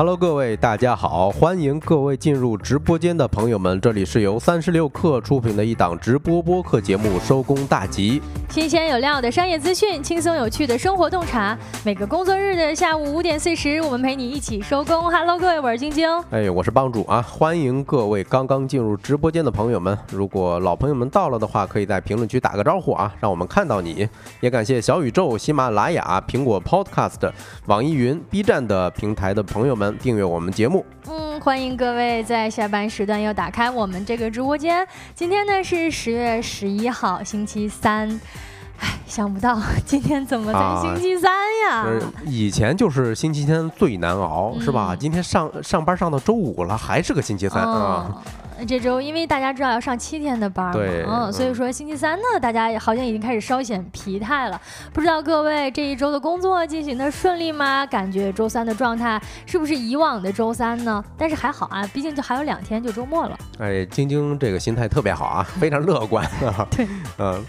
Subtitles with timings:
[0.00, 8.18] Hello，各位大家好，欢迎各位进入直播间的朋友们，这里是由三十六氪出品的一档直播播客节目《收工大吉》，
[8.50, 15.12] 新鲜有料的商业资讯，轻松有趣的生活洞察，每个工作日的下午五点四十，我们陪你一起收工。
[15.12, 16.08] Hello，各位，我是晶晶。
[16.30, 24.08] 哎，我是帮主啊，欢迎各位刚刚进入直播间的朋友们，如果老朋友们到了的话，可以在评论区打个招呼啊，让我们看到你。
[24.40, 27.30] 也感谢小宇宙、喜马拉雅、苹果 Podcast、
[27.66, 29.89] 网易云、B 站的平台的朋友们。
[29.98, 34.86] 订阅我们节目，嗯，欢迎各位在下班时段又打开我们这个直播间。
[35.14, 38.20] 今天呢是十月十一号，星期三。
[38.78, 41.30] 唉，想不到今天怎么在星期三
[41.66, 41.86] 呀？
[42.24, 44.96] 以前就是星期天最难熬，是吧？
[44.98, 48.22] 今天上上班上到周五了，还是个星期三啊。
[48.66, 54.60] 这周因为大家知道要上七天的班嘛，嗯，所以说星期三呢，大家好像已经开始稍显疲态了。
[54.92, 57.84] 不知道各位这一周的工作进行的顺利吗？
[57.86, 61.04] 感觉周三的状态是不是以往的周三呢？
[61.16, 63.38] 但是还好啊，毕竟就还有两天就周末了。
[63.58, 66.26] 哎，晶晶这个心态特别好啊，非常乐观。
[66.70, 66.86] 对，
[67.18, 67.44] 嗯。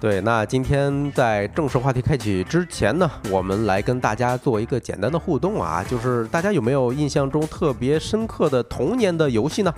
[0.00, 9.72] 对，那今天在正式话题开启之前呢，我们来跟大家做一个简单的互动啊，就是大家有没有印象中特别深刻的童年的游戏呢？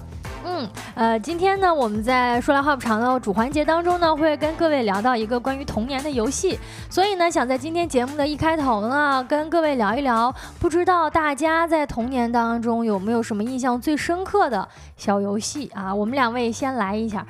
[0.46, 0.53] 嗯，
[0.94, 15.94] 呃，今天呢，我们在说来话不长的主环节当中呢，会跟各位聊到一个关于童年的游戏，所以呢，想在今天节目的一开头呢，跟各位聊一聊，不知道大家在童年当中有没有什么印象最深刻的小游戏啊？
[15.94, 17.26] 我们两位先来一下，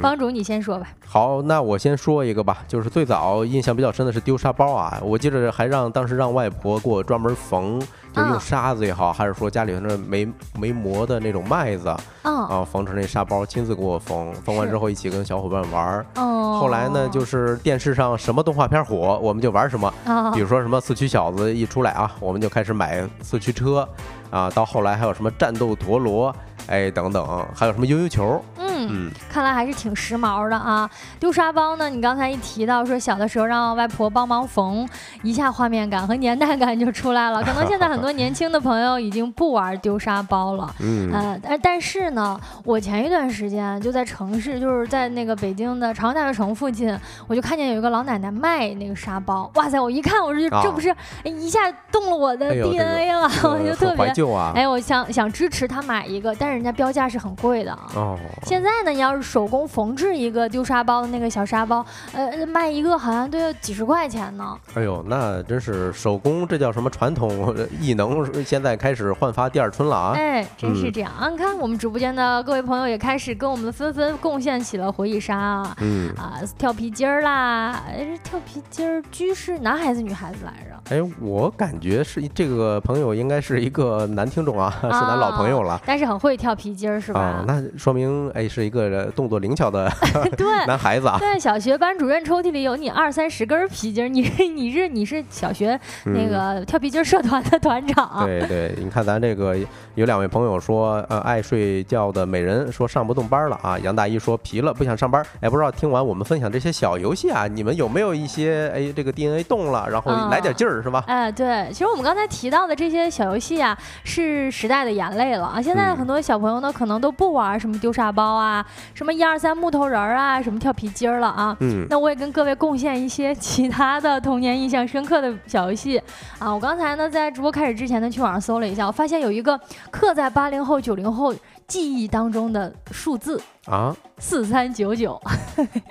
[0.00, 0.86] 帮主你先说吧。
[1.06, 7.80] 好，那我先说一个吧，就是最早印象比较深的是丢沙包啊，我记得还让当时让外婆给我专门缝。
[8.16, 10.26] 就用沙子也好，还是说家里头那没
[10.58, 11.88] 没磨的那种麦子，
[12.22, 16.06] 啊，缝成那沙包，亲自给我缝，缝完之后一起跟小伙伴玩儿。
[16.16, 19.92] 哦，后来呢，就是电视上什么动画片火，我们就玩什么。
[20.06, 23.86] 啊，比如说什么四驱小子一出来啊，我们就开始买四驱车，
[24.30, 26.34] 啊，到后来还有什么战斗陀螺，
[26.68, 28.42] 哎，等等，还有什么悠悠球。
[28.90, 30.88] 嗯，看来还是挺时髦的啊！
[31.18, 31.88] 丢沙包呢？
[31.88, 34.88] 你刚才一提到说小的时候让外婆帮忙缝，
[35.22, 37.42] 一下画面感和年代感就出来了。
[37.44, 40.74] 可能现在很多年轻的朋友已经不玩丢沙包了。
[40.80, 49.50] 嗯，呃，但但是呢，我前一段时间就在城市，就是在那个北京的朝阳大学城附近，我就看见有一个老奶奶卖那个沙包。
[49.54, 49.80] 哇塞！
[49.80, 51.60] 我一看，我说这不是一下
[51.90, 54.06] 动了我的 DNA 了，我就特别
[54.54, 57.88] 哎，我想想支持他买一个，但是人家标价是很贵的啊。
[57.94, 58.70] 哦，现在。
[58.84, 64.56] 那你要是手工缝制一个丢沙包的那个小沙包，呃，卖一个好像都要几十块钱呢。
[64.74, 68.16] 哎呦，那真是手工，这叫什么传统 艺能？
[68.44, 70.12] 现在开始焕发第二春了啊！
[70.14, 71.10] 哎，真是这样。
[71.32, 80.94] 你看我们直播间的各位朋友也开始跟我们纷纷贡献起了回忆杀啊，嗯啊，跳皮筋儿啦，哎，跳皮筋儿，居是男孩子女孩子来着？
[80.94, 85.80] 哎，我感觉是这个朋友应该是一个男听众啊，是咱老朋友了。
[85.86, 87.20] 但是很会跳皮筋儿是吧？
[87.20, 89.90] 啊，那说明哎是一个动作灵巧的
[90.36, 91.16] 对男孩子啊。
[91.18, 94.22] 对，小学班主任抽屉里有你二三十根皮筋儿，你
[94.54, 98.24] 你是你是小学那个跳皮筋社团的团长。
[98.26, 99.56] 对对，你看咱这个
[99.94, 103.78] 有两位朋友说，呃，爱睡觉的美人说上不动班了啊。
[103.78, 105.24] 杨大一说疲了不想上班。
[105.40, 110.76] 哎，不知道听完我们分享这些小游戏啊，你们有没有一些哎这个 DNA 动了，然后来点劲儿。
[110.76, 111.02] 是吧？
[111.06, 115.60] 哎，对，其实我们刚才提到的这些小游戏啊，是时代的眼泪了啊。
[115.60, 118.45] 现在很多小朋友呢，可能都不玩什么丢沙包啊，
[118.94, 121.56] 什么一二三木头人儿啊，什么跳皮筋儿了啊。
[121.60, 121.86] 嗯。
[121.88, 126.00] 那我也跟各位贡献一些其他的童年印象深刻的小游戏
[126.38, 126.52] 啊。
[126.52, 129.58] 我刚才呢，在直播开始之前呢，去网上搜了一下，我发现有一个
[129.90, 131.34] 刻在八零后、九零后
[131.66, 133.40] 记忆当中的数字。
[133.66, 135.20] 啊，四三九九，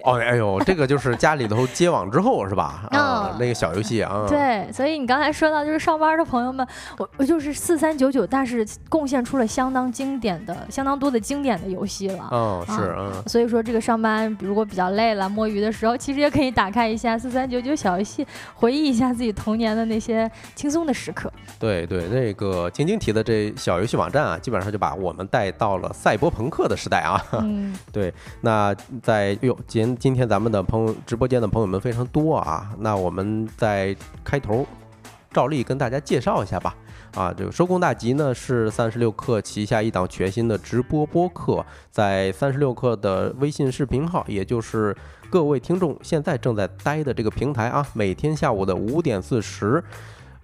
[0.04, 2.88] 哦，哎呦，这个就是家里头接网之后是吧？
[2.92, 4.26] 啊，那个小游戏啊。
[4.30, 6.66] 对，所以你刚才说到就是上班的朋友们，
[6.98, 12.30] 我我就是四三九九，但是贡献出了相当经典的、相当多的经典的游戏了。
[12.32, 13.12] 嗯，是嗯。
[13.28, 21.30] 所以说这个上班如果比较累了、摸鱼的时候，其实也可以打开一下四三九九小游戏，回忆一下自己童年的那些轻松的时刻。
[21.60, 27.22] 对对，那个晶晶提的这小游戏网站啊，基本上就把我们带到了赛博朋克的时代啊。
[27.44, 27.65] 嗯。
[27.92, 34.66] 对，那在哟，今今天咱们的朋友直播间的朋友们非常多啊，那我们在开头
[35.32, 36.76] 照例跟大家介绍一下吧。
[37.14, 44.94] 啊，这个收工大吉呢是三十六氪旗下一档全新的直播播客，在三十六氪的微信视频号，也就是
[45.30, 49.82] 各位听众现在正在待的这个平台啊，每天下午的五点四十。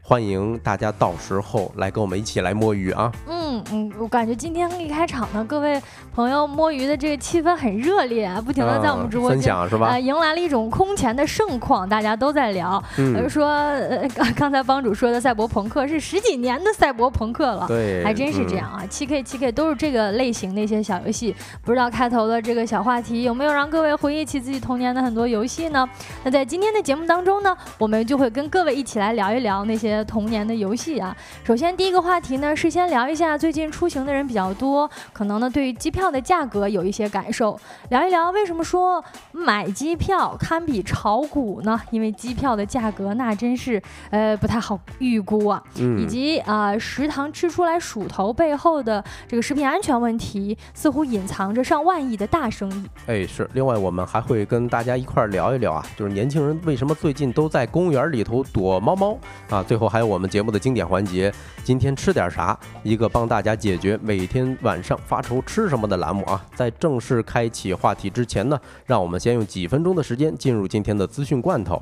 [0.04, 3.12] 欢迎大家到时候来跟我们一起来摸鱼啊！
[3.28, 5.82] 嗯，嗯，我感觉今天一开场呢，各位
[6.14, 9.98] 朋友摸鱼的这个气氛很热烈，不停的在我们直播间是吧？
[9.98, 12.84] 迎来了一种空前的盛况，大家都在聊，
[13.30, 14.06] 说呃，
[14.36, 21.34] 刚才帮主说的赛博朋克是十几年的赛博朋克了，对，还真是这样啊，七 K 七 K 都是这个类型的一些小游戏，
[21.64, 25.88] 不知道开头的这个小话题有没有让各位回忆起自己童年的很多游戏呢？
[26.24, 31.16] 那在今天的节目当中呢，我们就会跟各位一起来聊一聊那些童年的游戏啊。
[31.44, 37.60] 首先第一个话题呢，是先聊一下最近出行的人比较多，可能呢对于机票的价格有一些感受，
[37.90, 41.80] 聊一聊为什么说买机票堪比炒股呢？
[41.92, 45.64] 因为机票的价格那真是呃不太好预估啊，
[45.98, 52.86] 以及啊食堂吃出来鼠头背后的这个食品安全问题，似乎隐藏着上万亿的大生意。
[53.08, 53.50] 哎，是。
[53.54, 59.18] 另外我们还会跟大家一块儿聊一聊啊，就是年轻人为什么最近都在公园里头躲猫猫
[59.50, 59.64] 啊？
[59.64, 61.34] 最后还有我们节目的经典环节，
[61.64, 62.58] 今天吃点啥？
[62.84, 66.44] 一个帮大家解决每天晚上发愁吃什么的栏目啊。
[66.56, 71.82] 在正式开启话题之前呢，让我们先用几分钟的时间进入今天的资讯罐头。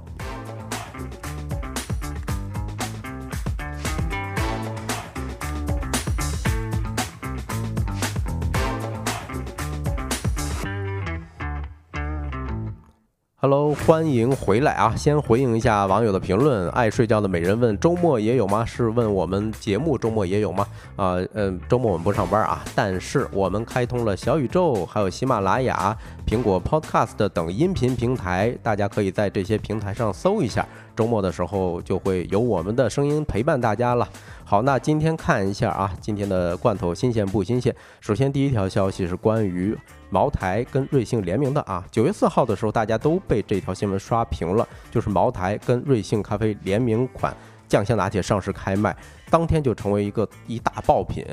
[13.42, 14.94] Hello，欢迎回来啊！
[14.98, 16.70] 先回应一下网友的评论。
[16.72, 18.66] 爱睡觉的美人问：周末也有吗？
[18.66, 20.68] 是问我们节目周末也有吗？
[20.98, 25.98] 啊，嗯，周末我们不上班啊，但是我们开通了小宇宙，还有喜马拉雅、
[26.28, 30.68] 苹果 Podcast 等音频平台，大家可以在这些平台上搜一下。
[30.96, 34.08] 周末的时候就会有我们的声音陪伴大家了。
[34.44, 37.74] 好，那今天看一下啊，今天的罐头新鲜不新鲜？
[38.02, 39.78] 首先第一条消息是关于。
[40.12, 47.32] 茅台跟瑞幸联名的啊，九月四号的时候，大家都被这条新闻刷屏了，就是茅台跟瑞幸咖啡联名款
[47.68, 48.98] 酱香拿铁上市开卖，
[49.30, 51.24] 当天就成为一个一大爆品，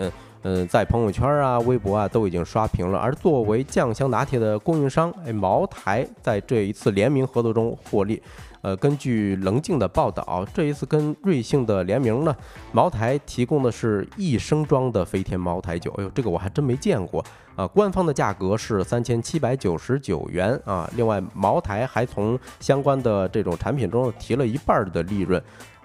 [0.42, 2.98] 嗯，在朋友圈啊、微博啊都已经刷屏了。
[2.98, 8.22] 而作为酱香拿铁的供应商，哎，茅台在这一次联名合作中获利。
[8.66, 12.34] 呃，根据棱镜的报道，这一次跟瑞幸的联名呢，
[12.72, 15.94] 茅台提供的是一升装的飞天茅台酒。
[15.98, 17.24] 哎呦，这个我还真没见过
[17.54, 17.64] 啊！
[17.64, 20.90] 官方的价格是三千七百九十九元啊。
[20.96, 25.40] 另外，茅台还从相关的这种产品中提了一半的利润，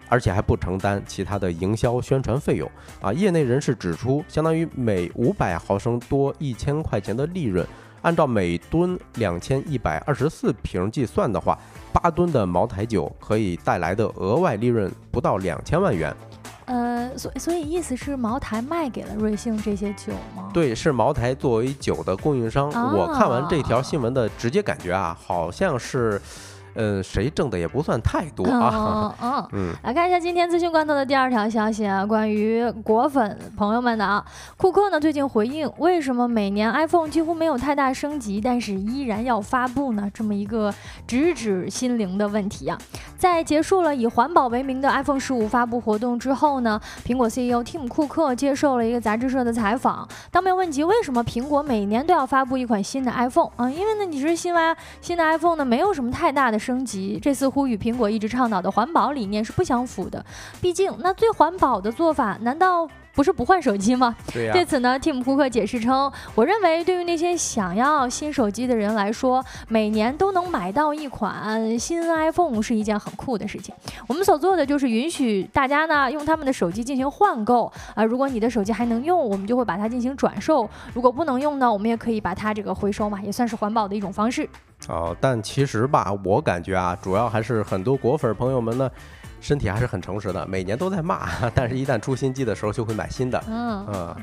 [0.10, 2.68] 而且还不承担其他的营销宣传费用
[3.00, 3.14] 啊。
[3.14, 7.64] 业内人士指出，相当于每五百毫升多一千块钱的利润，
[8.02, 11.56] 按照每吨两千一百二十四瓶计算的话。
[11.94, 16.16] 八吨的茅台酒可以带来的额外利润不到两千万元，
[16.66, 20.50] 呃，所所以意思是茅台卖给了瑞幸这些酒吗？
[20.54, 22.70] 对，是茅台作为酒的供应商。
[22.70, 26.22] 我看完这条新闻的直接感觉啊，好像是。
[26.76, 29.16] 嗯，谁挣的也不算太多啊。
[29.22, 34.24] 嗯 嗯，来看一下今天资讯罐头的第二条消息啊，关于果粉朋友们的啊。
[34.58, 40.10] 库克呢最近回应，为什么每年 iPhone 几乎没有太大升级，但是依然要发布呢？
[40.14, 40.74] 这么一个
[41.06, 42.78] 直指心灵的问题啊。
[43.18, 56.61] 在结束了以环保为名的 iPhone 十五发布活动之后呢，苹果 CEO Tim 库克接受了一个杂志社的采访，当面问及为什么苹果每年都要发布一款新的 iPhone 啊，因为呢，你是新来新的 iPhone 呢，没有什么太大的。
[56.62, 60.24] 升级，这似乎与苹果一直倡导的环保理念是不相符的。
[60.62, 62.88] 毕竟，那最环保的做法，难道？
[63.14, 64.16] 不是不换手机吗？
[64.34, 73.76] 对此呢，Tim 库克解释称：“我认为，对于那些想要新手机的人来说，每年都能买到一款新 iPhone 是一件很酷的事情。
[74.08, 78.04] 我们所做的就是允许大家呢用他们的手机进行换购啊。
[78.04, 84.48] 如果你的手机还能用，我们就会把它进行转售；如果不能用呢，我们也可以把它这个回收嘛，也算是环保的一种方式。
[84.88, 88.90] 哦，但其实吧，我感觉啊，主要还是很多果粉朋友们呢。”
[89.42, 93.44] 身体还是很诚实的，每年都在骂， 但是一旦出新机的时候就会买新的。
[93.50, 94.16] 嗯嗯，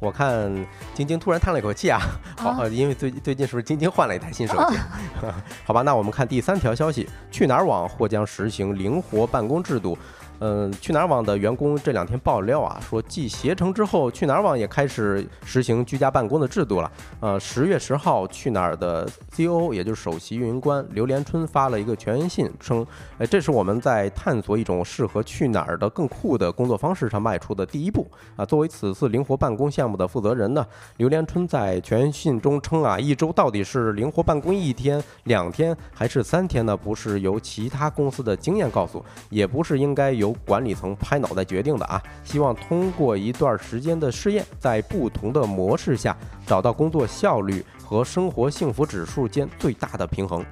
[0.00, 0.50] 我看
[0.94, 2.00] 晶晶突然叹了一口气啊，
[2.36, 4.76] 好，因为最最近是不是晶晶换了一台新手机？
[5.64, 9.96] 好吧，那我们看第三条消息，去哪儿网或将实行灵活办公制度。
[10.44, 16.90] 嗯，去哪儿网的员工这两天爆料啊，说继携程之后，去哪儿网也开始实行居家办公的制度了。
[17.20, 22.84] 呃，十月十号，去哪儿的 CEO，也就是首席运营官刘连春发了一个全员信，称，
[23.18, 28.44] 哎，这是我们在探索一种适合去哪儿的更酷的工作方式上迈出的第一步啊。
[28.44, 36.76] 作为此次灵活办公项目的负责人呢，刘连春在全员信中称啊，一周到底是灵活办公一天、两天还是三天呢？
[36.76, 42.02] 不是由其他公司的经验告诉，也不是应该由管理层拍脑袋决定的啊！
[42.24, 50.44] 希望通过一段时间的试验，在不同的模式下找到工作效率和生活幸福指数间最大的平衡。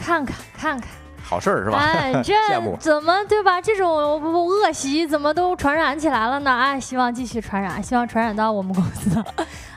[0.00, 0.88] 看看看看，
[1.32, 1.78] 好事儿是吧？
[1.78, 2.34] 哎， 这
[2.78, 3.58] 怎么对吧？
[3.58, 6.54] 这种恶习怎么都传染起来了呢？
[6.54, 9.24] 哎，希望继续传染，希望传染到我们公司。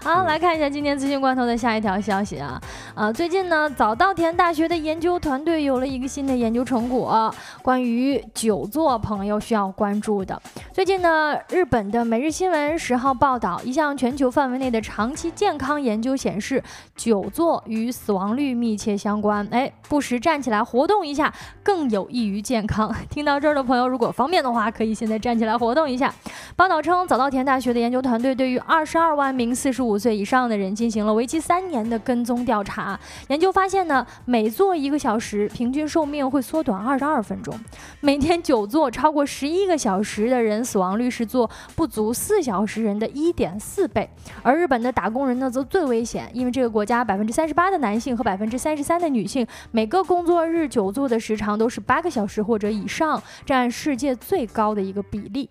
[0.03, 2.61] 好，来看一下今天资讯关头的下一条消息啊，
[2.93, 10.39] 啊，最近呢，早稻田大学的研究团队有了一个新的研究成果，关于久坐，朋友需要关注的。
[10.73, 16.61] 最近呢，日本的每日新闻十号报道，一项全球范围内的长期健康研究显示，
[16.97, 19.47] 久坐与死亡率密切相关。
[19.51, 21.33] 哎，不时站起来活动一下，
[21.63, 22.93] 更有益于健康。
[23.09, 26.13] 听到这儿的朋友，如果方便的话，可以现在站起来活动一下。
[26.55, 29.95] 报道称，早稻田大学的研究团队对于二十二万名四十五。
[29.95, 32.99] 岁以上的人进行了为期三年的跟踪调查，
[33.29, 37.57] 研究发现呢，每坐一个小时，平均寿命会缩短二十二分钟。
[38.01, 44.09] 每天久坐超过十一个小时的人，死亡率是坐不足四小时人的一点四倍。
[44.43, 55.49] 而日本的打工人呢，则最危险，因为这个国家百分之三十八的男性和百分之三十三的女性，每个工作日久坐的时长都是八个小时或者以上，占世界最高的一个比例。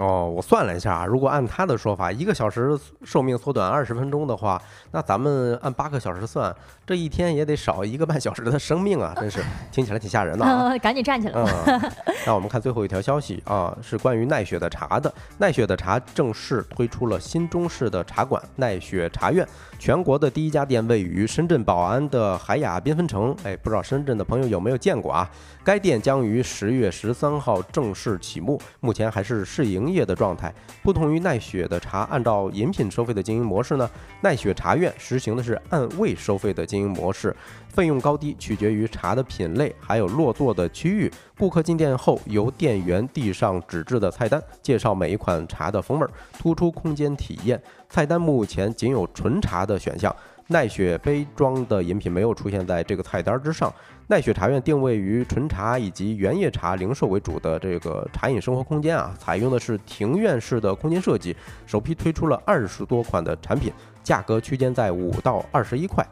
[0.00, 4.60] 哦，我算了一下啊，如果按他的说法，一个小时寿命缩短二十分钟的话，
[4.92, 6.54] 那咱们按八个小时算，
[6.86, 9.14] 这一天也得少一个半小时的生命啊！
[9.20, 9.40] 真是
[9.70, 10.76] 听起来挺吓人的啊！
[10.80, 11.34] 赶紧站起来。
[11.34, 11.92] 嗯，
[12.26, 15.12] 那我们看最后一条消息啊，是关于奈雪的茶的。
[15.36, 19.46] 奈雪的茶正式推出了新中式的茶馆——奈雪茶院。
[19.78, 25.30] 全国的第一家店位于深圳宝安的海雅缤纷城，哎，不知道深圳的朋友有没有见过啊？
[25.62, 30.52] 该店将于十月十三号正式启幕，目前还是试营业的状态。
[30.82, 33.88] 不同于奈雪的茶按照饮品收费的经营模式呢，
[34.22, 37.34] 奈雪茶院实行的是按位收费的经营模式。
[37.68, 41.10] 费用高低取决于茶的品类，还有落座的区域。
[41.38, 46.06] 顾客进店后，由店员递上纸质的菜单，介绍每一款茶的风味，
[46.38, 47.60] 突出空间体验。
[47.88, 50.14] 菜单目前仅有纯茶的选项，
[50.48, 53.72] 奈雪杯装的饮品没有出现在这个菜单之上。
[54.10, 66.04] 奈雪茶院定位于纯茶以及原叶茶零售为主的这个茶饮生活空间啊，采用的是庭院式的空间设计，首批推出了二十多款的产品，价格区间在五到二十一块。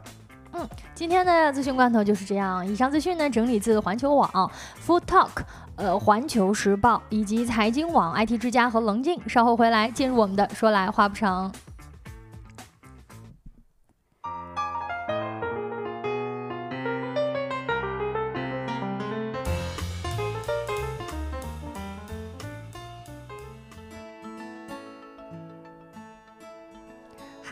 [0.53, 0.65] 嗯，
[0.95, 2.65] 今天的资讯罐头就是这样。
[2.65, 4.49] 以上资讯呢，整理自环球网、
[4.87, 5.41] Food Talk、
[5.75, 9.19] 呃环球时报以及财经网、IT 之家和棱镜。
[9.27, 11.51] 稍后回来进入我们的说来话不长。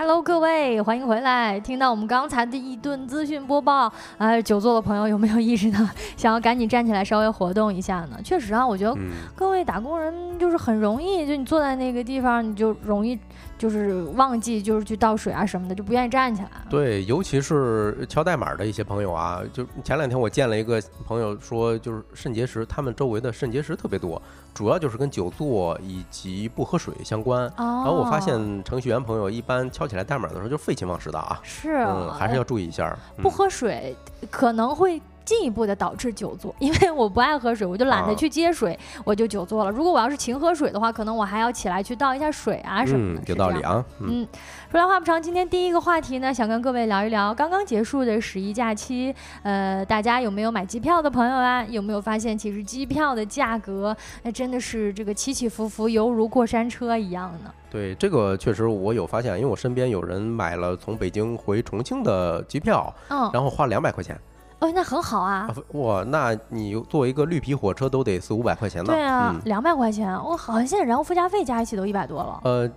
[0.08, 1.60] Hello，各位，欢迎回来。
[1.60, 5.80] 听到我们刚才的一顿资讯播报，哎，久坐的朋友有没有意识到
[6.16, 8.18] 想要赶紧站起来稍微活动一下呢？
[8.24, 8.98] 确实啊，我觉得
[9.36, 13.17] 各位打工人就是很容易，就你坐在那个地方，你就容易
[13.58, 16.50] 就是忘记就是去倒水啊什么的，就不愿意站起来。
[16.70, 24.22] 对，尤其是敲代码的一些朋友啊，就前两天我见了一个朋友说，就是肾结石，他们周围的肾结石特别多。
[24.53, 32.98] 主要就是跟久坐以及不喝水相关，然后我发现程序员朋友一般敲起来代码的时候就废寝忘食的啊，是，嗯，还是要注意一下。
[33.22, 33.96] 不喝水
[34.32, 35.01] 可能会。
[35.28, 39.70] 进一步的导致久坐，因为我不爱喝水，我就懒得去接水，我就久坐了。
[39.70, 43.24] 如果我要是勤喝水的话，可能我还要起来去倒一下水啊什么的。
[43.28, 43.84] 有道理啊。
[44.00, 44.26] 嗯，
[44.72, 49.14] 说来话不长，今天第一个话题呢，想跟各位聊一聊刚刚结束的十一假期。
[49.44, 51.62] 呃，大家有没有买机票的朋友啊？
[51.66, 53.94] 有没有发现其实机票的价格，
[54.24, 57.52] 那真的是这个起起伏伏，犹如过山车一样呢？
[57.70, 64.18] 对，这个确实我有发现，因为我身边有人买了从北京回重庆的机票，嗯，然后花两百块钱。
[64.60, 65.48] 哦，那很好啊！
[65.74, 68.92] 哇，那你坐一个绿皮火车都得四五百块钱呢。
[68.92, 72.42] 对啊，两百块钱，我好像现在燃油附加费加一起都一百多了。
[72.44, 72.70] 呃。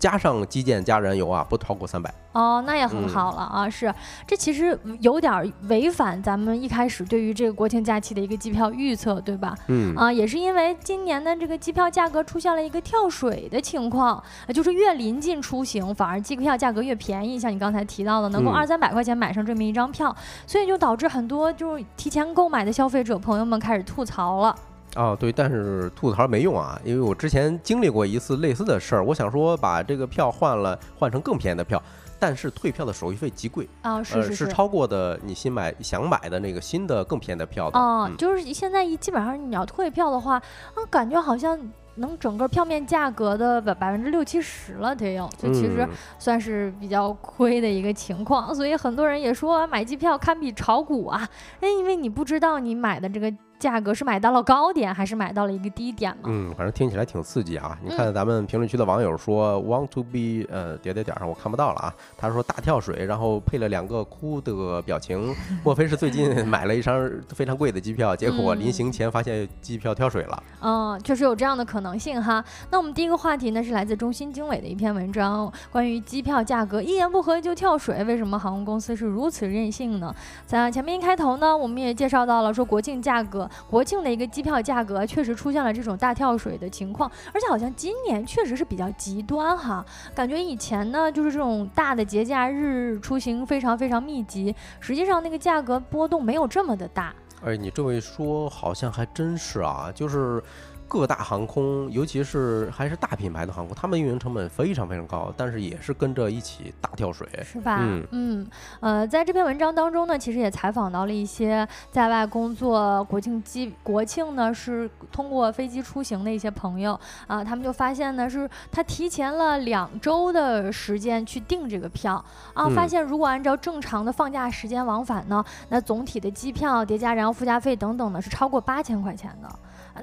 [0.00, 3.68] 加上基建加燃油啊，不超过三百哦，那也很好了啊。
[3.68, 3.94] 是，
[4.26, 9.54] 这其实有点违反咱们一开始对于这个国庆假期的一个机票预测，对吧？
[9.68, 14.22] 嗯啊，也是因为今年的这个机票价格出现了一个跳水的情况，
[14.54, 17.38] 就是越临近出行，反而机票价格越便宜。
[17.38, 20.16] 像你刚才提到的，能够二三百块钱买上这么一张票，
[20.46, 24.56] 所以就导致很多就是提前购买的消费者朋友们开始吐槽了。
[24.94, 29.04] 啊，对，但是吐槽没用啊，因为我之前经历过一次类似的事儿。
[29.04, 31.80] 我想说把这个票换了，换成更便宜的票，
[32.18, 37.78] 但是退票的手续费极贵啊，是是是超过的你新买想买的那个新的更便宜的票的。
[37.78, 41.56] 啊，就是现在一基本上你要退票的话，啊，感觉好像
[41.94, 45.86] 能整个票面价格的百百分之六七十了得有，就其实
[46.18, 48.52] 算是比较亏的一个情况。
[48.52, 51.28] 所以很多人也说买机票堪比炒股啊，
[51.60, 53.32] 哎，因为你不知道你买的这个。
[53.60, 56.22] 价格是买到了高点，还是买到了一个低点嘛？
[56.24, 57.78] 嗯，反正听起来挺刺激啊！
[57.84, 61.94] 你看咱们评论区的网友说，want to be 呃点点点上我看不到了啊。
[62.16, 70.42] 他说大跳水，然后配了两个哭的表情，莫非是最近 买了一张非常贵的机票，结果临行前发现机票跳水了？
[70.62, 72.42] 嗯，确实有这样的可能性哈。
[72.70, 80.14] 那我们第一个话题呢是来自中新经纬的一篇文章，关于机票价格一言不合就跳水，为什么航空公司是如此任性呢？
[80.46, 83.49] 在前面一开头呢，我们也介绍到了说国庆价格。
[83.68, 89.84] 国庆的一个机票价格确实出现了这种大跳水的情况，而且好像今年确实是比较极端哈。
[90.14, 97.14] 感觉以前呢，就是这种大的节假日出行非常非常密集，实际上那个价格波动没有这么的大。
[97.44, 100.42] 哎，你这么一说，好像还真是啊，就是。
[100.90, 107.78] 各大航空，尤其是还是大品牌的航空，他们运营成本非常非常高，但是也是跟着一起大跳水，是吧？
[107.80, 129.48] 嗯嗯，呃，在这篇文章当中呢，其实也采访到了一些在外工作国庆机国庆呢是通过飞机出行的一些朋友啊，他们就发现呢是他提前了两周的时间去订这个票啊，发现如果按照正常的放假时间往返呢，那总体的机票叠加燃油附加费等等呢是超过八千块钱的。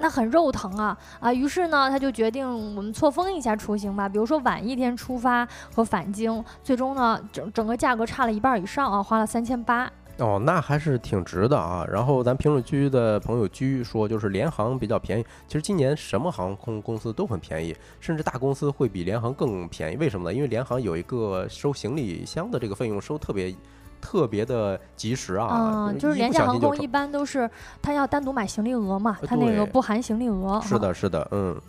[0.01, 1.33] 那很肉疼啊啊！
[1.33, 9.91] 于是呢，他就决定我们错峰一下出行吧，比如说晚一天出发和返京，最终呢，整整个价格差了一半以上啊，花了三千八。
[10.17, 11.85] 哦，那还是挺值的啊。
[11.87, 15.25] 然后咱评论区的朋友居说，就是联航比较便宜。
[15.47, 19.95] 其实今年什么航空公司都很便宜，甚至大公司会比联航更便宜。
[19.97, 20.33] 为什么呢？
[20.33, 23.55] 因为联航有一个收行李箱的这个费用收特别。
[24.01, 27.49] 特别的及时啊，嗯，就是廉价航空一般都是
[27.81, 30.61] 他要单独买行李额嘛，他那个不含行李额。
[30.61, 31.61] 是的，是的，嗯，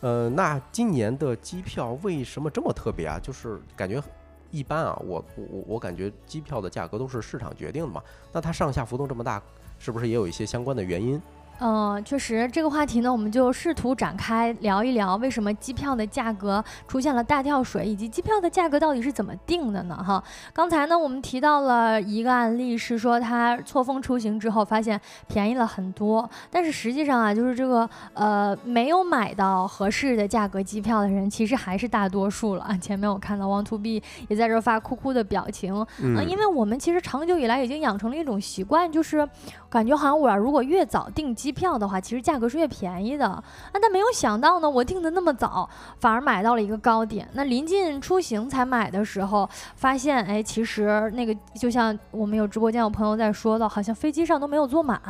[0.00, 3.18] 呃，那今年的机票为什么这么特别啊？
[3.22, 4.02] 就是感觉
[4.50, 9.42] 一般啊，我我我感觉机票的价格都是市场决定的嘛，那它上下浮动这么大，
[9.78, 11.20] 是不是也有一些相关的原因？
[11.58, 19.96] 嗯，确实，这个话题呢，我们就试图展开聊一聊，为什么机票的价格出现了大跳水，以及机票的价格到底是怎么定的呢？
[19.96, 20.22] 哈，
[20.52, 32.76] 刚才呢，我们提到了一个案例，是说他错峰出行之后发现便宜了很多，但是实际上啊，就是这个呃没有买到合适的价格机票的人，其实还是大多数了啊。
[32.86, 39.26] 前面我看到 Want to be 也在这发哭哭的表情啊，因为我们其实长久以来已经养成了一种习惯，就是
[39.70, 41.45] 感觉好像我如果越早订机。
[41.46, 43.42] 机票的话，其实价格是越便宜的啊，
[43.80, 45.68] 但没有想到呢，我订的那么早，
[46.00, 47.28] 反而买到了一个高点。
[47.34, 55.00] 那临近出行才买的时候，发现哎，其实那个就像我们有直播间有朋友在说的，好像飞机上都没有坐满。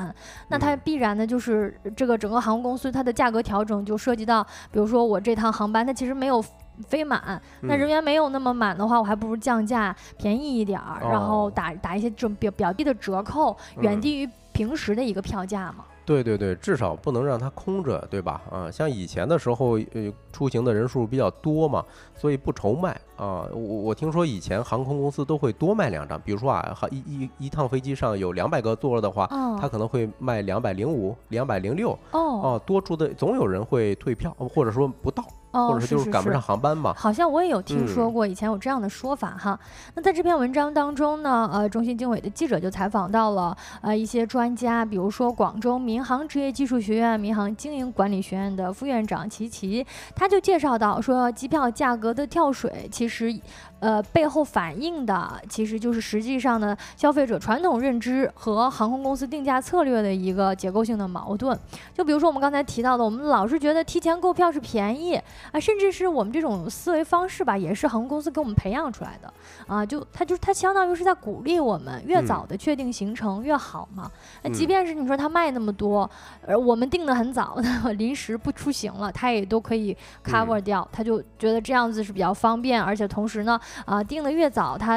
[0.48, 6.44] 那它必然的就是这个整个航空公司它的价格调整就涉及到，比如说我这趟航班它其实没有
[6.88, 15.84] 飞满，那人员没有那么满的话，我还不如降价便宜一点儿，然后打打一些这种比较低的折扣，远低于平时的一个票价嘛。
[16.06, 18.40] 对对对，至少不能让它空着，对吧？
[18.48, 23.44] 啊，像以前的时候，呃，出行的人数比较多嘛，所以不愁卖啊。
[23.52, 29.26] 我我听说以前航空公司都会多卖两张，比如说啊，一一一趟飞机上有两百个座的话，
[29.60, 31.90] 他可能会卖两百零五、两百零六。
[32.12, 35.24] 哦，哦，多出的总有人会退票，或者说不到。
[35.68, 36.94] 或者是就是赶不上航班吧？
[36.96, 39.58] 好像我也有听说过，以前有这样的说法哈。
[39.94, 53.34] 那在这篇文章当中呢，呃，中信经纬的记者就采访到了呃一些专家，比如说广州民航职业技术学院民航经营管理学院的副院长齐齐，他就介绍到说，机票价格的跳水其实。
[53.78, 61.56] 呃，背后反映的其实就是实际上呢，消费者传统认知和航空公司定价策略的一个结构性的矛盾。
[61.94, 65.14] 就比如说我们刚才提到的，我们老是觉得提前购票是便宜
[65.52, 69.32] 啊，甚至是我们这种思维方式吧，也是航空公司给我们培养出来的
[69.66, 69.84] 啊。
[69.84, 74.10] 就它就它相当于是在鼓励我们越早的确定行程越好嘛。
[74.42, 76.10] 那即便是你说它卖那么多，
[76.46, 77.58] 而我们定的很早，
[77.98, 80.88] 临时不出行了，它也都可以 cover 掉。
[80.90, 83.60] 他就觉得这样子是比较方便，而且同时呢。
[83.84, 84.96] 啊，定的越早，它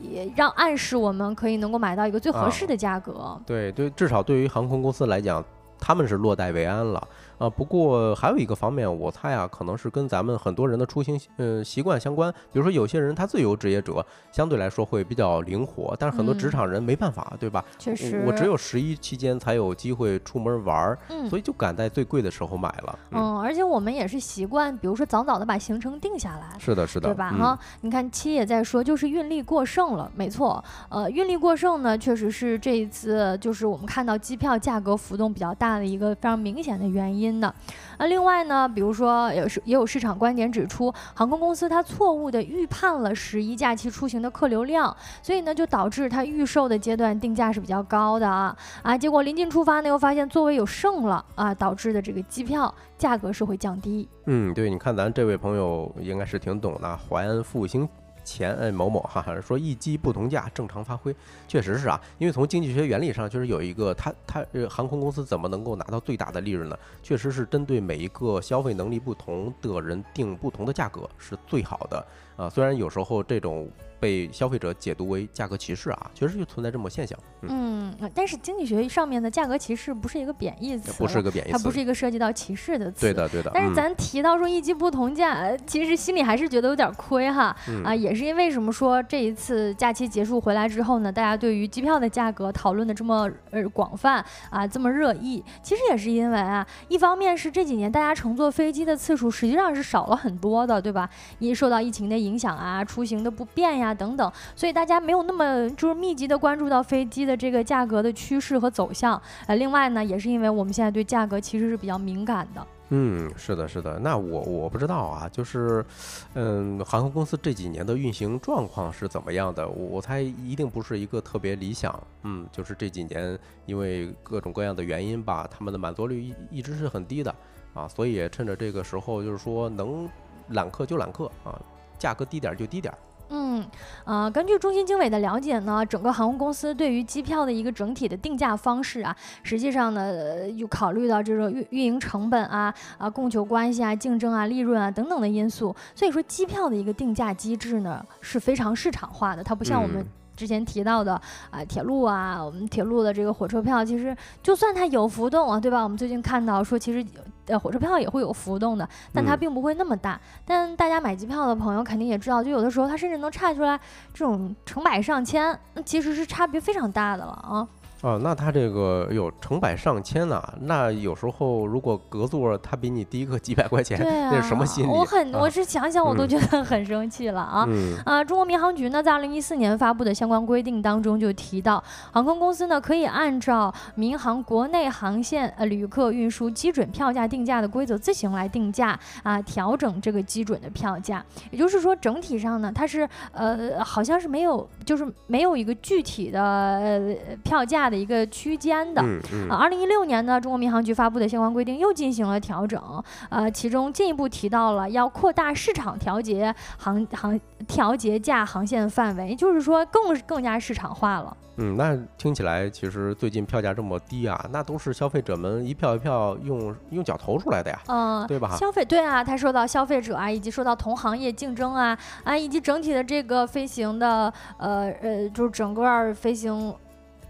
[0.00, 3.40] 也让暗示我们可以能够买到一个最合适的价格。
[3.46, 5.44] 对对，至少对于航空公司来讲，
[5.78, 7.08] 他们是落袋为安了。
[7.38, 12.32] 啊，不过还有一个方面，我猜啊，可能是跟咱们很多人的出行呃习惯相关。
[12.52, 17.64] 比如说，有些人他自由职业者相对来说会比较灵活，但是很多职场人没办法，对吧？
[17.78, 20.98] 确实，我只有十一期间才有机会出门玩儿，
[21.28, 22.98] 所以就赶在最贵的时候买了。
[23.12, 26.58] 嗯，而且我们也是习惯，比如说早早的把行程定下来。
[26.58, 27.30] 是的，是的，对吧？
[27.30, 30.62] 哈，你看七也在说，就是运力过剩了，没错。
[30.88, 37.27] 呃，运力过剩呢，确实是这一次就是我们看到机票价格浮动比较大的一个非常明显的原因。
[37.28, 37.54] 因的。
[37.98, 54.08] 那另外呢，比如说有是也有市场观点指出，航空公司它错误的预判了十一假期出行的客流量，所以呢就导致它预售的阶段定价是比较高的啊啊，结果临近出发呢又发现座位有剩了啊，导致的这个机票价格是会降低。
[54.26, 57.88] 嗯，对，你看咱这位朋友应该是挺懂的，淮安复兴。
[58.28, 61.14] 前哎某某哈哈说一机不同价正常发挥，
[61.46, 66.78] 确实是啊，因为从经济学原理上，确实有一个它它呃航空公司怎么能够拿到最大的利润呢？
[67.02, 72.50] 确实是针对每一个消费能力不同的人定不同的价格是最好的啊。
[72.50, 73.70] 虽然有时候这种。
[74.00, 77.18] 被消费者解读为价格歧视啊，确实就存在这么现象。
[77.42, 83.00] 嗯，但是经济学上面的价格歧视不是一个贬义词，不是个贬义词，它不是一个涉及到歧视的词。
[83.00, 83.50] 对的，对的。
[83.54, 87.54] 但是咱提到说一机不同价，其实心里还是觉得有点亏哈。
[87.84, 101.08] 啊，也是因为什么说这一次假期结束回来之后呢，大家对于机票的价格讨论的这么呃广泛啊，这么热议，其实也是因为啊，一方面是这几年大家乘坐飞机的次数实际上是少了很多的，对吧？
[101.38, 103.87] 因受到疫情的影响啊，出行的不便呀。
[103.88, 109.20] 啊，等等，所以大家没有那么就是密集的关注到飞机的这个价格的趋势和走向。
[109.46, 112.66] 呃，另外呢，也是因为我们现在对价格其实是比较敏感的。
[112.90, 113.98] 嗯，是的，是的。
[113.98, 115.84] 那我我不知道啊，就是，
[116.32, 119.68] 嗯，航空公司这几年的运行状况是怎么样的？
[119.68, 121.98] 我猜一定不是一个特别理想。
[122.22, 127.34] 嗯，就是这几年因为各种各样的原因吧，他们的满座率一一直是很低的
[127.74, 130.08] 啊，所以趁着这个时候，就是说能
[130.48, 131.60] 揽客就揽客啊，
[131.98, 132.92] 价格低点就低点。
[133.30, 133.64] 嗯，
[134.04, 150.04] 呃，根据中心经纬的了解呢，整个航空公司对于机票的一个整体的定价方式啊，实际上呢，又考虑到这种运运营成本啊、啊供求关系啊、竞争啊、利润啊等等的因素，所以说机票的一个定价机制呢是非常市场化的，它不像我们。
[150.38, 155.82] 之前提到的啊，铁路啊，我们铁路的这个火车票，其实就算它有浮动啊，对吧？
[155.82, 157.04] 我们最近看到说，其实
[157.48, 160.20] 呃火车票也会有浮动的，但它并不会那么大。
[160.44, 163.78] 但大家买机票的朋友肯定也知道，就有的时候它甚至能差出来
[164.14, 167.66] 这种成百上千，那其实是差别非常大的了啊。
[168.02, 173.98] 哦，那他这个有成百上千呢，那有时候如果隔座他比你低个几百块钱，
[174.30, 174.88] 那是什么心理？
[174.88, 177.66] 我很，我是想想我都觉得很生气了啊！
[178.04, 181.82] 啊，中国民航局呢在二零一四年发布的相关规定当中就提到，
[182.12, 191.24] 航空公司呢可以按照民航国内航线呃旅客运输基准票价定价的规则自行来定价啊，调整这个基准的票价。
[191.50, 197.87] 也就是说，整体上呢，它是呃好像是没有，就是没有一个具体的呃票价。
[197.88, 199.02] 的一个区间的
[199.48, 202.80] 啊，二零一六年呢，中国民航局发布的相关规定又进行了调整，
[203.28, 211.36] 呃，其中进一步提到了要扩大市场调节航航调节价航线范围，就是说更更加市场化了。
[211.60, 218.56] 嗯，那听起来其实最近票价这么低啊，那都是消费者们一票一票用用脚投出来的呀，嗯，对吧？
[218.56, 226.72] 消费对啊，他说到消费者啊，以及说到同行业竞争啊啊，以及整体的这个飞行的呃呃，就是整个飞行。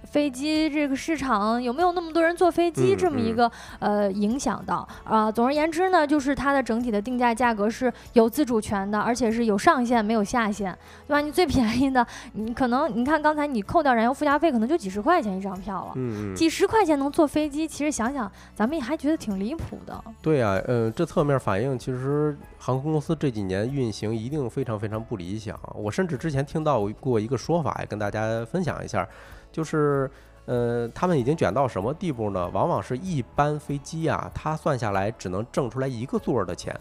[0.05, 5.31] 飞机这个市场有没有那么多人坐飞机这么一个呃影响到啊？
[5.31, 10.75] 总而言之呢，就是它的整体的定价价格是有自主权的，而且是有上限没有下限，
[11.07, 11.21] 对吧？
[11.21, 20.03] 你最便宜的，你可能你看刚才你扣掉燃油附加费，可能就几十块钱一张票了，嗯，几十块钱能坐飞机，其实想想咱们也还觉得挺离谱的。
[20.23, 25.59] 对呀，嗯，这侧面反映其实航空公司这几年运行一定非常非常不理想。
[25.75, 29.07] 我甚至之前听到过一个说法，也跟大家分享一下。
[29.53, 30.11] 就是，
[30.47, 32.49] 呃，他们已经卷到什么地步呢？
[32.53, 36.79] 往往是一班飞机啊，它算下来只能挣出来一个座儿的钱。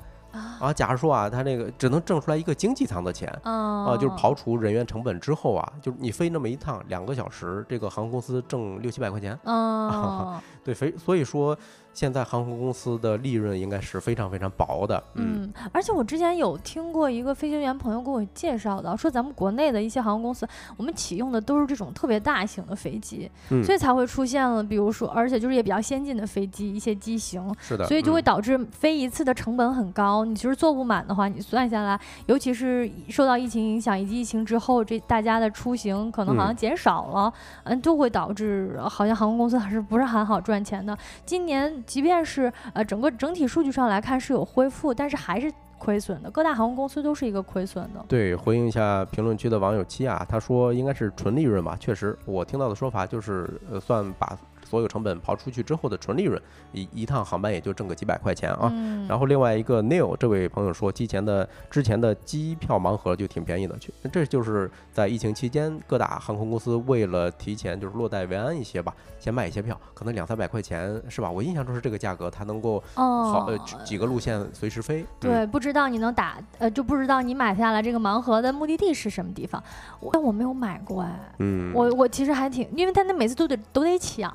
[0.59, 9.37] 啊，假如说啊，他那个只能挣出来一个经济舱的钱，啊，就是刨除人员成本之后啊，就是你飞那么一趟两个小时，这个航空公司挣六七百块钱。
[9.43, 11.57] 啊， 对，飞，所以说。
[11.97, 23.27] 现在航空公司的利润应该是非常非常薄的，嗯，而且我之前有听过一个飞行员朋友给我介绍的，说咱们国内的一些航空公司，我们启用的都是这种特别大型的飞机，
[23.65, 30.23] 所以才会出现了，比如说，而且就是也比较先进的飞机，一些机型，是的，所以就会导致飞一次的成本很高。
[30.23, 37.33] 你其实坐不满的话，你算下来，尤其是受到疫情影响以及疫情之后，这大家的出行可能好像减少了，
[37.63, 40.95] 嗯，就会导致好像航空公司还是不是很好赚钱的。
[41.25, 41.83] 今年。
[41.87, 46.29] 即便是呃整个整体数据上来看是有恢复，但是还是亏损的。
[46.29, 48.05] 各大航空公司都是一个亏损的。
[48.07, 51.75] 对，回应一下评论区的网友七啊，他说应该是纯利润吧。
[51.79, 56.41] 确实，我听到的说法就是呃算把所有成本刨出去之后的纯利润，
[56.73, 58.69] 一一趟航班也就挣个几百块钱啊。
[58.73, 59.07] 嗯。
[59.07, 71.31] 然后另外一个 Neil 这位朋友说，之前的之前的机票盲盒就挺便宜的，去这就是在疫情期间各大航空公司为了提前就是落袋为安一些吧，先卖一些票，可能两三百块钱是吧？
[71.31, 75.05] 我印象中是这个价格，它能够好呃几个路线随时飞。
[75.19, 79.63] 对，不知道你能打呃就不知道你买下来这个盲盒的目的地是什么地方，
[80.11, 81.19] 但我没有买过哎。
[81.39, 81.71] 嗯。
[81.73, 84.27] 我我其实还挺，因为他那每次都得都得抢。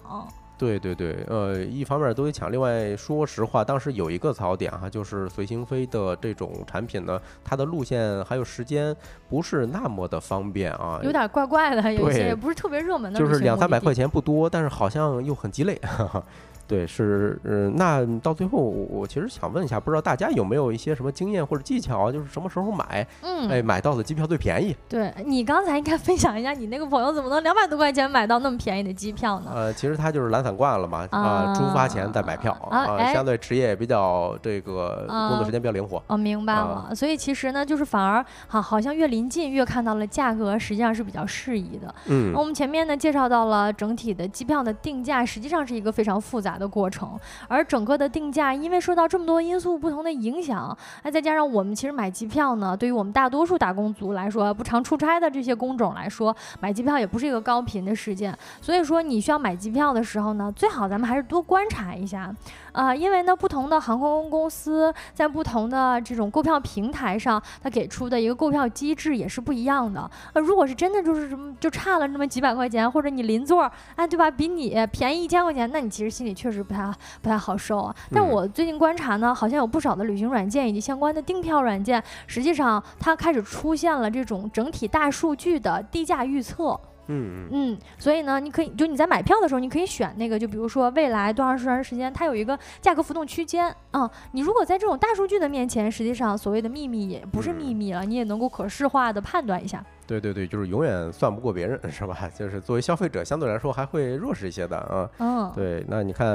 [0.62, 8.94] 对对对，呃，一方面都得抢，另外说实话，当时有一个槽点哈，就是随行飞的这种产品呢，它的路线还有时间
[9.28, 15.80] 不是那么的方便啊，有点怪怪的，有些也不是特别热门的，就是两三百块钱不多，但是好像又很鸡肋。
[16.72, 24.74] 对，是，嗯，那到最后，我其实想问一下，不知道大家有没有一些什么经验或者技巧，就是什么时候买，嗯，哎，买到的机票最便宜？
[24.88, 29.52] 对你刚才应该分享一下，你那个朋友怎么能两百多块钱买到那么便宜的机票呢？
[29.54, 36.02] 呃，其实他就是懒散惯了嘛，啊，出发前再买票啊，相对职业也比较这个工作时间比较灵活。
[36.06, 36.94] 哦，明白了。
[36.94, 41.94] 所以其实呢，就是反而好，好像越临近越看到了价格，实际上是比较适宜的。
[42.06, 46.61] 嗯，我们前面呢介绍到了整体的机票的定价，实际上是一个非常复杂的。
[46.62, 58.36] 的过程，而整个的定价因为受到这么多因素不同的影响，那，再加上我们其实买机票呢，对于我们大多数打工族来说，不常出差的这些工种来说，买机票也不是一个高频的事件。
[58.60, 62.32] 所以说，你需要买机票的时候呢，最好咱们还是多观察一下。
[62.72, 70.10] 啊，因为呢，不同的航空公司在不同的这种购票平台上，它给出的一个购票机制也是不一样的。
[70.32, 77.94] 呃，如果是真的就是什么就差了那么几百块钱，或者你邻座，哎，对吧，比你便宜一千块钱，那你其实心里确实不太不太好受啊。
[78.10, 86.78] 但我最近观察呢，好像有不少的旅行软件以及相关的订票软件，实际上它开始出现了这种整体大数据的低价预测。
[87.08, 94.10] 嗯嗯，所以呢，你可以就你在买票的时候，你可以选那个，就比如说未来多长多长时间，它有一个价格浮动区间啊。
[94.32, 99.84] 你如果在这种大数据的面前，实际上所谓的秘密也不是秘密了，你也能够可视化的判断一下。
[100.06, 102.28] 对对对，就是永远算不过别人，是吧？
[102.36, 105.08] 就是作为消费者，相对来说还会弱势一些的啊。
[105.18, 105.84] 嗯，对。
[105.88, 106.26] 那你看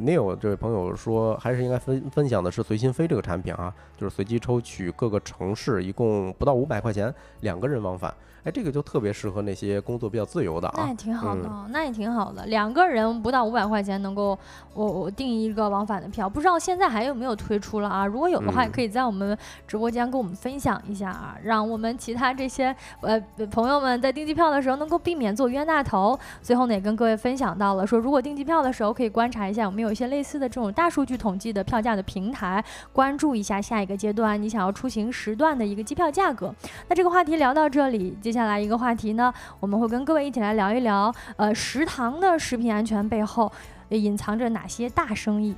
[0.00, 8.14] ，Neil 这位朋友说，还是应该分分享的是随心飞这个产品啊，就是随机抽取各个城市，一共不到五百块钱，两个人往返。
[8.46, 10.74] 哎，这个就特别适合那些工作比较自由的啊。
[10.84, 12.46] 那也挺好的，那也挺好的。
[12.46, 14.38] 两个人不到五百块钱能够
[14.72, 18.06] 我我订一个往返的票，不知道现在还有没有推出了啊？
[18.06, 26.16] 如果有的话，也可以在我们直播间跟我们分享一下啊，让我们其他这些呃朋友们在订机票的时候能够避免做冤大头。
[26.40, 36.54] 最后呢，也跟各位分享到了，说如果订机票的时候可以观察一下我们有一些类似的这种大数据统计的票价的平台，关注一下下一个阶段你想要出行时段的一个机票价格。
[36.86, 38.35] 那这个话题聊到这里，接。
[38.36, 43.50] 接下来一个话题呢，我们会跟各位一起来聊一聊，呃，食堂的食品安全背后
[43.88, 45.56] 隐藏着哪些大生意。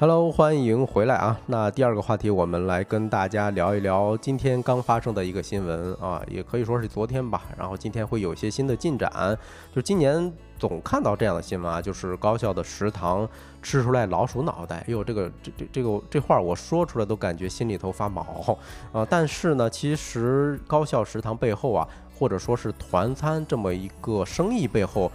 [0.00, 1.38] Hello，欢迎回来啊！
[1.44, 7.42] 那第二个话题，我们来跟大家聊一聊今天刚发生的一个新闻啊，也可以说是昨天吧。
[7.58, 9.38] 然后今天会有一些新的进展，
[9.74, 13.28] 就今年总看到这样的新闻啊，就是高校的食堂
[13.60, 14.76] 吃出来老鼠脑袋。
[14.76, 18.56] 哎呦，这个这这这个这话我说出来都感觉心里头发毛
[18.92, 19.06] 啊！
[19.10, 21.86] 但是呢，其实高校食堂背后啊，
[22.18, 25.12] 或者说是团餐这么一个生意背后。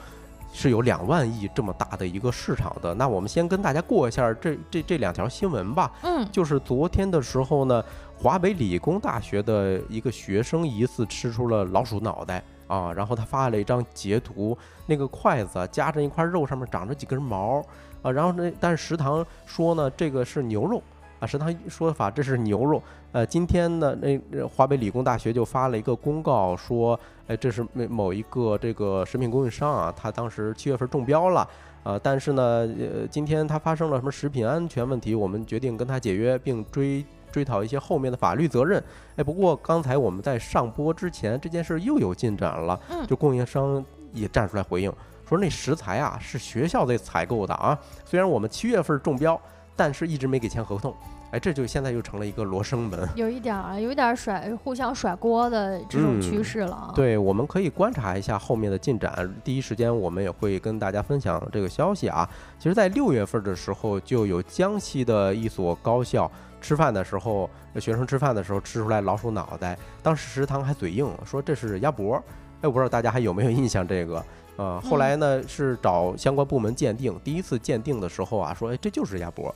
[0.58, 5.92] 是有两万亿这么大的一个市场的，那我们先跟大家过一下这这这两条新闻吧。
[6.02, 7.84] 嗯，就是昨天的时候呢，
[8.18, 17.62] 华北理工大学的一个学生疑似吃出了老鼠脑袋啊，然后他发了一张截图，那个筷子夹着一块肉，上面长着几根毛
[18.02, 20.82] 啊，然后呢，但是食堂说呢，这个是牛肉。
[21.26, 22.82] 啊，食堂说法这是牛肉。
[23.12, 31.48] 呃，今天呢，那华北理工大学就发了一个公告说，哎，这是某某一个这个食品供应商啊，他当时七月份中标了，
[31.84, 38.82] 啊，但是呢，呃，今天他发生了什么食品安全问题，我们决定跟他解约，并追追讨一些后面的法律责任。
[39.16, 43.84] 哎，不过刚才我们在上播之前，这件事又有进展了，就供应商
[44.14, 44.94] 也站出来回应，
[45.28, 49.42] 说那食材啊是学校在采购的啊，虽然我们七月份中标。
[49.76, 50.94] 但是一直没给签合同，
[51.32, 56.92] 哎，这就现在又成了一个罗生门， 有一点儿，有一点儿甩互相甩锅的这种趋势了。
[56.96, 62.30] 对，我们可以观察一下后面的进展，第一时间我们也会跟大家分享这个消息啊。
[62.58, 72.16] 其实，在六月份的时候，就有江西的一所高校吃饭的时候，学生吃饭的时候吃出来老鼠脑袋，当时食堂还嘴硬，说这是鸭脖。
[72.62, 74.26] 哎我不知道大家还有没有印象这个？
[74.56, 79.54] 呃， 后来呢是找相关部门鉴定，第一次鉴定的时候啊，说哎这就是鸭脖，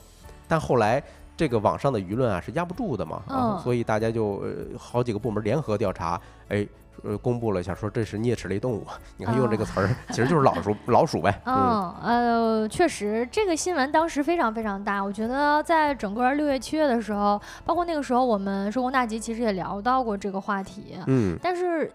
[0.50, 1.02] 但后来
[1.38, 4.44] 这个网上的舆论啊是压不住的嘛，啊，所以大家就
[4.78, 6.68] 好几个部门联合调查，哎。
[7.02, 8.86] 呃，公布了一下，说这是啮齿类动物。
[9.16, 11.34] 你看用这个词儿， 其实就是老鼠，老鼠呗。
[11.46, 15.02] 嗯，呃，确实，这个新闻当时非常非常大。
[15.02, 20.98] 我觉得在整个六月、七月的时候，包括那个时候，我们收工大吉其实也聊到过这个话题。
[21.08, 21.90] 嗯，但是。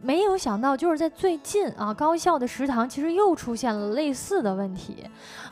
[0.00, 5.04] 没有想到，就是在最近啊，高校的食堂其实又出现了类似的问题，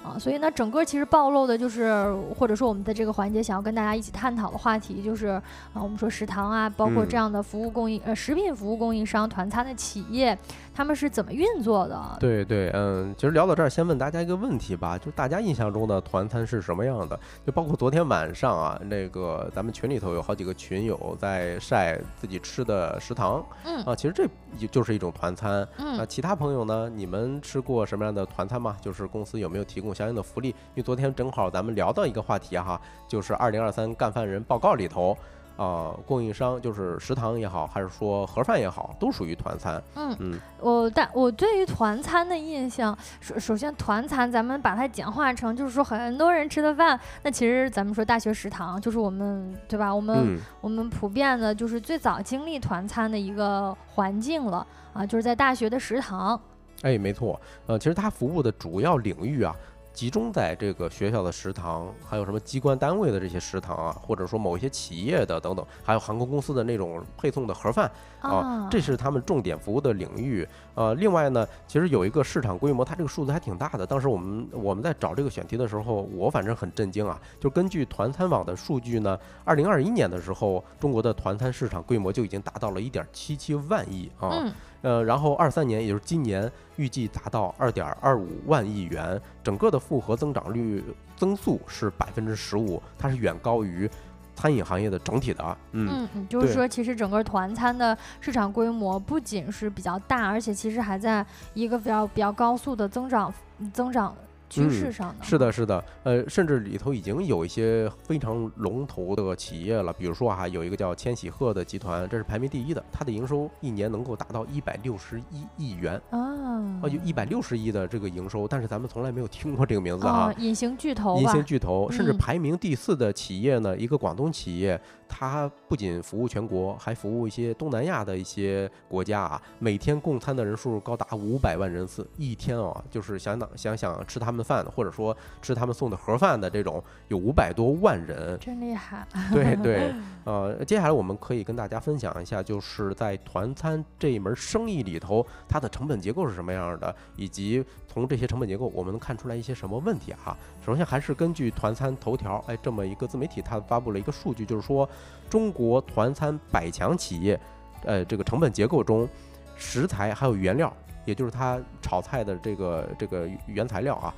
[0.04, 2.06] 啊，所以呢，整个其实暴露的就是，
[2.38, 10.38] 或者说我们的这个环节想要跟大家一起探讨的话题就是，啊，我们说食堂啊，包括这样的服务供应呃食品服务供应商、团餐的企业。
[10.76, 12.16] 他们是怎么运作的？
[12.20, 17.18] 对对，嗯，其实聊到这儿，先问大家一个问题吧，就大家印象中的团餐是什么样的？
[17.46, 24.24] 就包括昨天晚上啊，那个咱们群里头有好几个群友在晒自己吃的食堂，嗯啊，其实这
[24.58, 25.66] 也就是一种团餐。
[25.78, 26.90] 嗯，那其他朋友呢？
[26.90, 28.76] 你们吃过什么样的团餐吗？
[28.82, 30.48] 就是公司有没有提供相应的福利？
[30.48, 35.16] 因为昨天正好咱们聊到一个话题哈，就是二零二三干饭人报告里头。
[35.56, 39.82] 啊，供应商就是食堂也好，还是说盒饭也好，都属于团餐。
[39.94, 49.94] 嗯嗯，我但我对于团餐的印象，首首先团餐咱们把它简化成就是说很多人吃的饭，那其实咱们说大学食堂就是我们对吧？
[49.94, 56.38] 我们我们普遍的就是最早经历团餐的一个环境了啊，就是在大学的食堂。
[56.82, 59.56] 哎，没错，呃，其实它服务的主要领域啊。
[59.96, 70.46] 集中在这个学校的食堂，还有什么机关单位的这些食堂啊，或者说某一些企业的等等，还有航空公司的那种配送的盒饭啊，这是他们重点服务的领域。
[70.74, 73.86] 呃，另外呢，其实有一个市场规模，它这个数字还挺大的。
[73.86, 77.18] 当时我们我们在找这个选题的时候，我反正很震惊啊。
[77.40, 84.44] 就根据团餐网的数据呢，二零二一年的时候，中国的团餐市场规模就已经达到了一点七七万亿啊。
[84.86, 90.80] 呃，然后二三年，也就是今年，预计达到二点二五万亿元，整个的复合增长率
[91.16, 93.90] 增速是百分之十五，它是远高于
[94.36, 95.58] 餐饮行业的整体的。
[95.72, 103.34] 嗯嗯，就是说，其实整个团餐的市场规模不仅是比较大，而且其实还在一个比较比较高速的增长
[103.72, 104.14] 增长。
[104.48, 116.00] 趋势上的是的，是的，呃，甚至里头已经有一些非常龙头的企业了，比如说哈，有一个叫千禧鹤的集团，这是排名第一的，它的营收一年能够达到一百六十一亿元。
[116.10, 124.80] 啊，哦，就一百六十亿的这个营收，但是咱们从来没有听过这个名字啊，隐形巨头，隐形巨头，甚至排名第四的企业呢，一个广东企业。
[125.08, 129.40] 它不仅服务全国，还服务一些东南亚的一些国家啊。
[129.58, 139.06] 每天供餐的人数高达五百万人次，一天啊，就是想想想想吃他们饭，或者说吃他们送的盒饭的这种，有五百多万人，真厉害。
[139.32, 147.64] 对对， 呃，接下来我们可以跟大家分享一下，就是在团餐这一门生意里头，它的成本结构是什么样的，以及
[147.96, 150.36] 从这些成本结构，我们能看出来一些什么问题哈。
[150.62, 154.86] 首先还是根据团餐头条，哎，这么一个自媒体，它发布了一个数据，就是说。
[155.30, 157.40] 中国团餐百强企业，
[157.86, 159.08] 呃，这个成本结构中，
[159.56, 160.70] 食材还有原料，
[161.06, 164.14] 也就是它炒菜的这个这个原材料啊，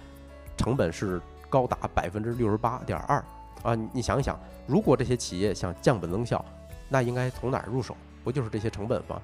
[0.57, 3.25] 成本是高达百分之六十八点二
[3.62, 3.77] 啊！
[3.93, 4.37] 你想一想，
[4.67, 6.45] 如果这些企业想降本增效，
[6.88, 7.97] 那应该从哪儿入手？
[8.25, 9.23] 不就是这些成本吗？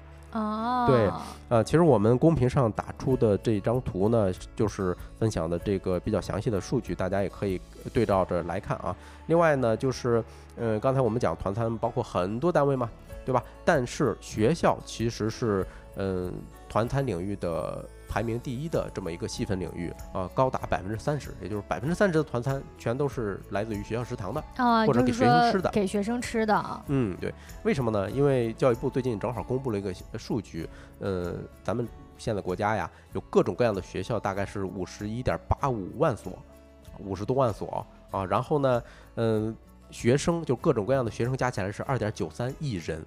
[0.85, 1.09] 对，
[1.47, 7.59] 呃，其实我们公屏上打出的这张图呢，就是分享的这个比较详细的数据，大家也可以
[7.93, 8.95] 对照着来看啊。
[9.27, 10.23] 另外呢，就是，
[10.57, 12.89] 呃，刚才我们讲团餐包括很多单位嘛，
[13.25, 13.41] 对吧？
[13.63, 15.65] 但是学校其实是，
[15.95, 16.33] 嗯，
[16.69, 17.83] 团餐领域的。
[18.07, 26.83] 排名第一的这么一个细分领域啊，高达百分之三十，也就是百分之三十的团餐全都是来自于学校食堂的啊，或者给学生吃的，给学生吃的。
[26.87, 28.09] 嗯，对，为什么呢？
[28.09, 31.85] 因为教育部最近正好公布了一个数据，呃，咱们
[32.17, 36.31] 现在国家呀有各种各样的学校，大概是五十一点八五万所，
[36.99, 38.23] 五十多万所啊。
[38.23, 38.83] 然后呢，
[39.15, 39.53] 嗯，
[39.89, 43.03] 学生就各种各样的学生加起来是二点九三亿人。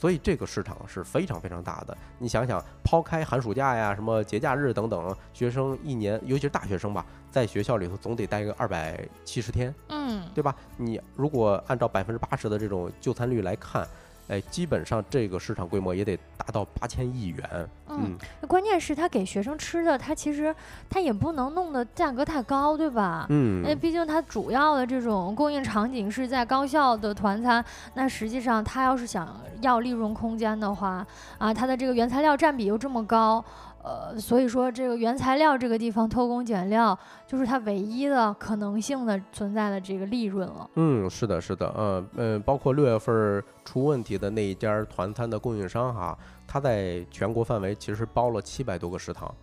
[0.00, 1.94] 所以这个市场是非常非常大的。
[2.18, 10.56] 你想想，抛开寒暑假呀、什么节假日等等，学生一年，尤其是大学生吧，在学校里头总得待个二百七十天，嗯，对吧？
[10.78, 13.86] 你如果按照百分之八十的这种就餐率来看。
[14.30, 17.68] 哎，基本上这个市场规模也得达到八千亿元。
[17.88, 18.16] 嗯，
[18.46, 20.54] 关键是他给学生吃的，他其实
[20.88, 23.26] 他也不能弄的价格太高，对吧？
[23.28, 27.64] 嗯，为毕竟它主要的这种供应场景是在高校的团餐，
[27.94, 31.04] 那实际上他要是想要利润空间的话，
[31.38, 33.44] 啊，它的这个原材料占比又这么高。
[33.82, 40.68] 呃，所以说这个原材料这个地方偷工减料，就是它唯一的可能性的存在的这个利润了。
[40.74, 46.16] 嗯，是的，是的，嗯嗯，包括六月份出问题的那一家团餐的供应商哈，
[46.46, 49.34] 他在全国范围其实包了七百多个食堂。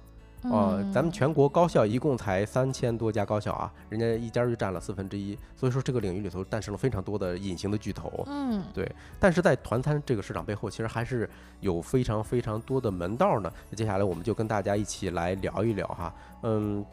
[0.43, 8.23] 哦，咱们全国高校一共才三千多家高校啊，人家一家就占了四分之一，所以说这个领域里头诞生了非常多的隐形的巨头。
[8.27, 8.89] 嗯，对。
[9.19, 11.29] 但是在团餐这个市场背后，其实还是
[11.59, 13.51] 有非常非常多的门道呢。
[13.75, 16.13] 接下来我们就跟大家一起来聊一聊哈。
[16.43, 16.85] 嗯，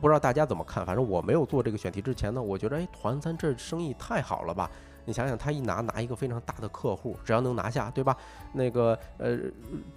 [0.00, 0.84] 不知道大家怎么看？
[0.84, 4.70] 反正我没有做这个选题之前呢，我觉得哎，团餐这生意太好了吧。
[5.06, 8.14] 你想想，他一拿拿一个非常大的客户，只要能拿下，对吧？
[8.52, 9.38] 那个呃，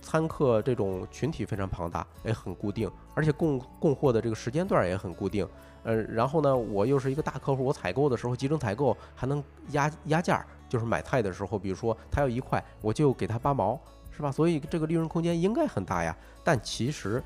[0.01, 5.45] 餐客这种群体非常庞大，也很固定，而且供供货的这个时间段也很固定。
[5.83, 13.79] 呃，然后呢，我又是一个大客户，我采购的时候集中采购，还能压压价，就是买菜的时候，比如说他要一块，我就给他八毛，
[14.11, 14.31] 是吧？
[14.31, 16.15] 所以这个利润空间应该很大呀。
[16.43, 17.23] 但其实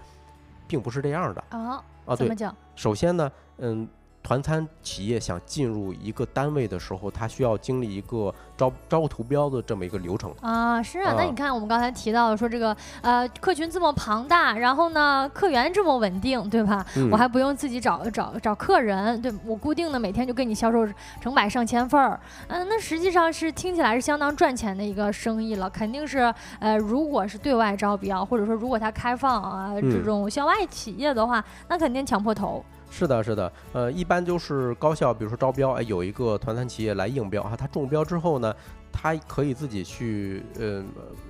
[0.67, 2.15] 并不是这样的啊啊！
[2.15, 2.55] 对，讲？
[2.77, 3.86] 首先呢，嗯。
[4.24, 10.82] 团餐企业想进入一个单位的时候，它需要经历一个招招投标的这么一个流程啊。
[10.82, 16.86] 是啊，那你看我们刚才提到的说这个呃客群这么庞大，然后呢客源这么稳定，对吧？
[17.11, 20.88] 我还不用自己找找找客人，对我固定的每天就给你销售
[21.19, 22.17] 成百上千份儿。
[22.47, 32.63] 嗯，那实际上是听起来是相当赚钱的一个生意了，肯定是呃如果是对外招标，或者说如果它开放啊这种校外企业的话，那肯定抢破头。
[32.94, 38.56] 是的，是的，呃，一般就是高校，比如说招标，哎，有一个团餐企业来应标啊，他中标之后呢，
[38.91, 40.84] 他可以自己去呃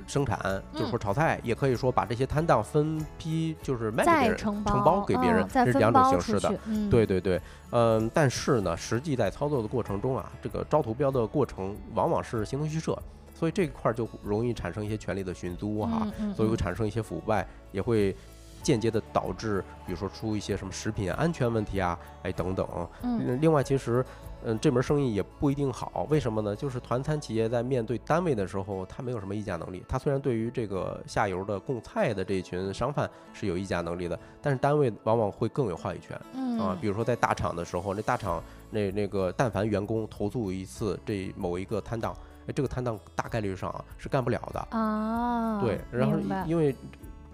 [0.06, 6.54] 生产，就是说炒菜，也可以说把这些摊档分批就是卖给别人，承包给别人，这是两种形式的。
[6.92, 7.42] 对对对，
[7.72, 13.02] 嗯，但是呢，实际在操作的过程中啊，这个招投标的过程往往是形同虚设，
[13.34, 16.06] 所以这一块就容易产生一些权力的寻租哈，
[16.36, 18.14] 所以会产生一些腐败，也会。
[18.64, 22.68] 间接的导致，比如说出一些什么食品安全问题啊，哎等等。
[23.04, 23.40] 嗯。
[23.42, 24.04] 另外，其实，
[24.46, 26.08] 嗯，这门生意也不一定好。
[26.10, 26.56] 为什么呢？
[26.56, 29.84] 就是团餐企业在面对单位的时候，他没有什么议价能力。
[29.88, 36.20] 他虽然对于这个下游的供菜的这一群商贩是有议价能力的，但是单位往往会更有话语权。
[36.34, 36.58] 嗯。
[36.60, 42.16] 啊，比如说在大厂的时候，那大厂那那个但凡员工投诉一次这某一个摊档，
[42.48, 44.60] 哎，这个摊档大概率上啊是干不了的。
[44.78, 45.62] 啊。
[45.62, 46.74] 对，然后因为。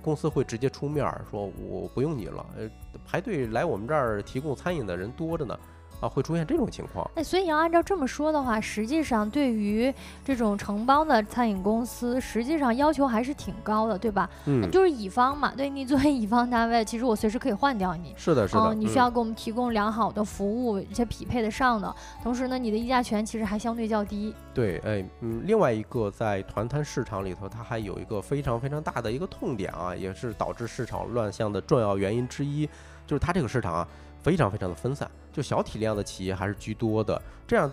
[0.10, 2.68] 公司会直接出面说我不用你了，呃，
[3.06, 5.56] 排队来我们这儿提供餐饮的人多着呢。
[6.00, 7.10] 啊，会出现这种情况。
[7.16, 9.94] 哎，所以要按照这么说的话，实际上对于
[10.24, 14.30] 这种承包的餐饮公司，实际上要求还是挺高的，对吧？
[14.46, 18.14] 嗯，就是乙方嘛，对你作为乙方单位，其实我随时可以换掉你。
[18.16, 18.74] 是的，是的。
[18.74, 21.94] 你需要给我们提供良好的服务，而且匹配得上的。
[22.24, 24.34] 同时呢，你的议价权其实还相对较低。
[24.54, 32.66] 对，哎，嗯，另外一个在团餐市场里头，它还有一个非常非常大的一个痛点啊，也是导致市场乱象的重要原因之一，
[33.06, 33.88] 就是它这个市场啊。
[34.22, 37.72] 非常非常的分散，就小体量的企业还是居多的，这样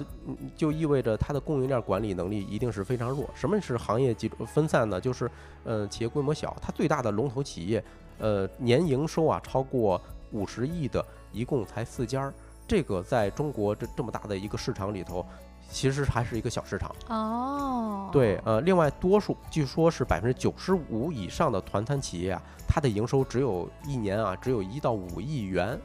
[0.57, 3.29] 就意味着它的供应链管理能力一定是非常弱。
[3.35, 5.01] 什么是行业集分散呢？
[5.01, 5.31] 就是，
[5.65, 7.83] 呃，企业规模小，它最大的龙头企业，
[8.19, 10.01] 呃，年营收啊超过
[10.33, 12.35] 五十亿的，一共才四家儿。
[12.69, 15.25] 这个在中国这这么大的一个市场里头，
[15.71, 16.95] 其实还是一个小市场。
[17.09, 25.81] 哦，对，呃，另外多数据说是百分之九十五以上的团餐企业啊，它的营收只有一年啊，只有一到五亿元。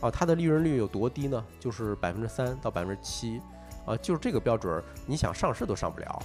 [0.00, 1.44] 啊，它的利润率有多低呢？
[1.58, 3.40] 就是百分之三到百分之七，
[3.84, 6.22] 啊，就是这个标准，你想上市都上不了，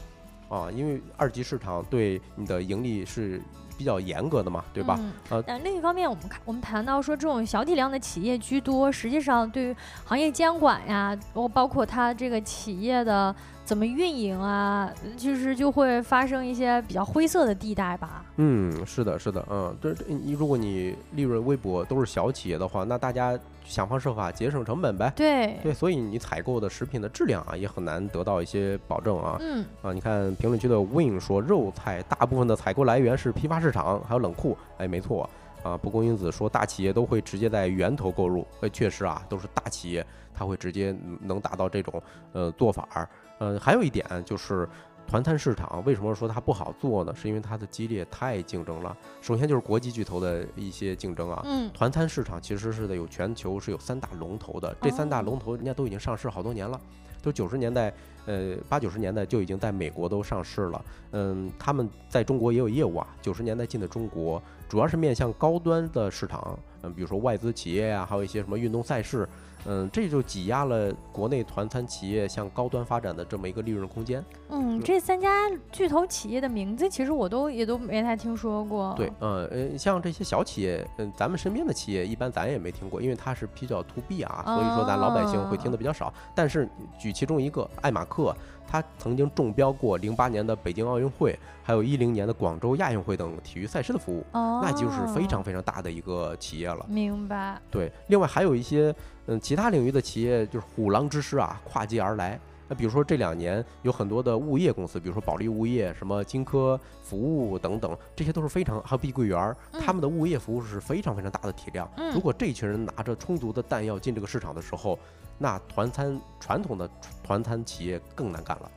[0.49, 3.41] 啊，因为二级市场对你的盈利是
[3.77, 4.99] 比较严格的嘛，对吧？
[5.29, 13.35] 呃，但另一方面，我们看我们谈到说这种小体量的企业居多，实际上对于行业监管呀，包包括它这个企业的。
[13.65, 14.91] 怎么运营啊？
[15.15, 18.25] 其实就会发生一些比较灰色的地带吧。
[18.35, 25.11] 嗯，是的，是的，嗯，对，你如果你利润微薄，都是小企业的话，那大家想方设法节省成本呗。
[25.15, 29.37] 对，对，所以你采购的食品的质量啊，也很难得到一些保证啊。
[29.39, 34.57] 嗯，啊，你看评论区的 Win 说，肉菜大部分的采购来源是批发市场，还有冷库。
[34.77, 35.29] 哎，没错。
[35.63, 38.45] 啊，蒲公英子说，大企业都会直接在源头购入。
[38.59, 42.03] 哎，确实啊，都是大企业，它会直接能达到这种
[42.33, 43.07] 呃做法儿。
[43.39, 44.67] 呃，还有一点就是，
[45.07, 47.13] 团餐市场为什么说它不好做呢？
[47.15, 48.95] 是因为它的激烈太竞争了。
[49.21, 51.41] 首先就是国际巨头的一些竞争啊。
[51.45, 51.69] 嗯。
[51.71, 56.79] 团餐市场其实是的有全球是有三大龙头的，这三大龙头人家都已经上市好多年了，
[57.21, 57.93] 都九十年代
[58.25, 60.85] 呃，八九十年代就已经在美国都上市了。
[61.11, 63.07] 嗯，他们在中国也有业务啊。
[63.21, 69.27] 九十年代进的中国，主要是面向高端的市场，嗯，比如说外资企业呀，还有一些什么运动赛事。
[69.65, 74.23] 嗯，这就挤压了国内团餐企业向高端发展的这么一个利润空间。
[74.49, 78.93] 嗯，这三家巨头企业的名字，其实我都也都没太听说过。
[78.95, 86.13] 对，嗯呃，像这些小企业，嗯，咱们身边的企业一般咱也没听过，因为它是比较 to B 啊，所以说咱老百姓会听的比较少。
[86.35, 86.67] 但是
[86.99, 88.35] 举其中一个爱马克。
[88.65, 96.83] 他曾经中标过零八年的北京奥运会，还有一零年的广州亚运会等体育赛事的服务，那就是非常非常大的一个企业了。
[96.89, 97.61] 明白。
[97.69, 98.95] 对，另外还有一些
[99.27, 102.39] 嗯其他领域的企业，就是虎狼之师啊，跨界而来。
[102.67, 111.89] 那比如说这两年有很多的物业公司，比如说保利物业、什么金科服务等等，这些都是非常还有碧桂园，他们的物业服务是非常非常大的体量。
[112.13, 114.97] 如果这群人拿着充足的弹药进这个市场的时候，
[115.37, 116.89] 那团餐传统的
[117.21, 118.71] 团餐企业更难干了。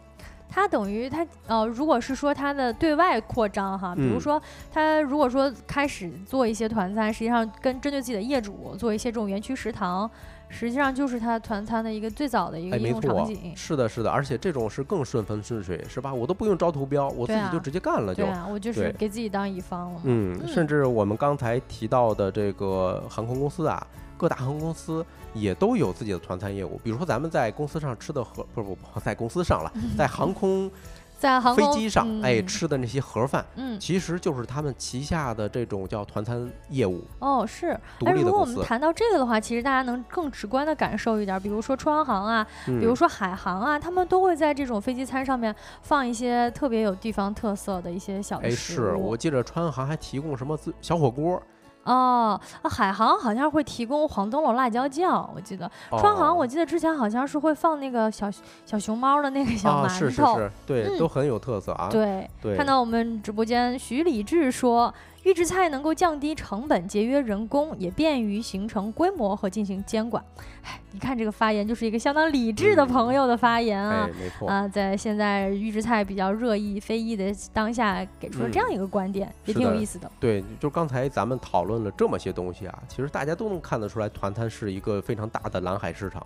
[0.49, 4.41] 它等于它呃，如果是说它的对外扩张哈，比如说
[4.73, 10.11] 它如果说开始做一些团餐，实际上跟针对自己的业主做一些这种园区食堂，
[10.49, 13.53] 实际上就是它团餐的一个最早的一个应用场景。
[13.57, 16.13] 是的，是的，而且这种是更顺风顺水，是吧？
[16.13, 20.01] 我都不用招图标，我自己就直接干了，就对啊，我就是给自己当乙方了。
[20.05, 23.87] 嗯，甚至我们刚才提到的这个航空公司啊。
[24.19, 30.71] 各大航空公司也都有自己的团餐业务，比如说咱们在公司上吃的和，不不不，在公司上了， 在航空，
[31.19, 37.03] 在航飞机上，哎，吃的那些盒饭，嗯，其实就是他们旗下的这种叫团餐业务。
[37.19, 37.69] 哦，是。
[38.05, 48.47] 哎，如果我们谈到这个的话，其实大家能更直观的感受一点，比如说川航啊，比如说海航啊，他们都会在这种飞机餐上面放一些特别有地方特色的一些小吃。
[48.47, 51.43] 哎，是我记得川航还提供什么自小火锅。
[51.87, 55.71] 哦，海航好像会提供黄灯笼辣椒酱，我记得。
[55.91, 58.31] 川航我记得之前好像是会放那个小
[58.65, 61.89] 小熊猫的那个小馒头，是是是，对，都很有特色啊。
[61.89, 64.93] 对，看到我们直播间徐礼智说。
[65.27, 70.25] 预制菜能够降低成本、节约人工，也便于形成规模和进行监管。
[70.63, 74.09] 哎，你看这个发言就是一个相当理智的朋友的发言啊！
[74.17, 80.09] 没错啊，在现在预制菜比较热议非议的当下，给出了这样一个观点，也挺有意思的。
[80.21, 86.25] 对，就刚才咱们讨论了这么些东西啊，其实大家都能看得出来，团餐是一个非常大的蓝海市场。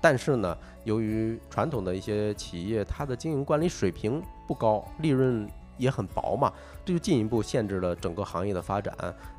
[0.00, 5.48] 但是呢，由于传统的一些企业，它的经营管理水平不高，利润。
[5.78, 6.52] 也很薄嘛，
[6.84, 8.94] 这就进一步限制了整个行业的发展。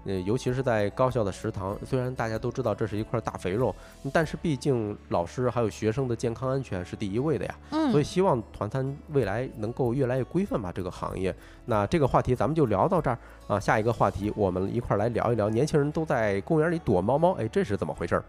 [0.05, 3.75] 呃，尤其是在高校的食堂，虽然大家都知道这是一块大肥肉，
[4.13, 7.55] 但是毕竟老师还有学生的健康安全是第一位的呀。
[7.71, 7.91] 嗯。
[7.91, 11.35] 所以希望团餐未来能够越来越规范吧，这个行业。
[11.65, 13.17] 那这个话题咱们就聊到这儿
[13.47, 18.23] 啊，下一个话题我们一块来聊一聊，年轻人都在公园里躲猫猫，哎，这是怎么回事儿？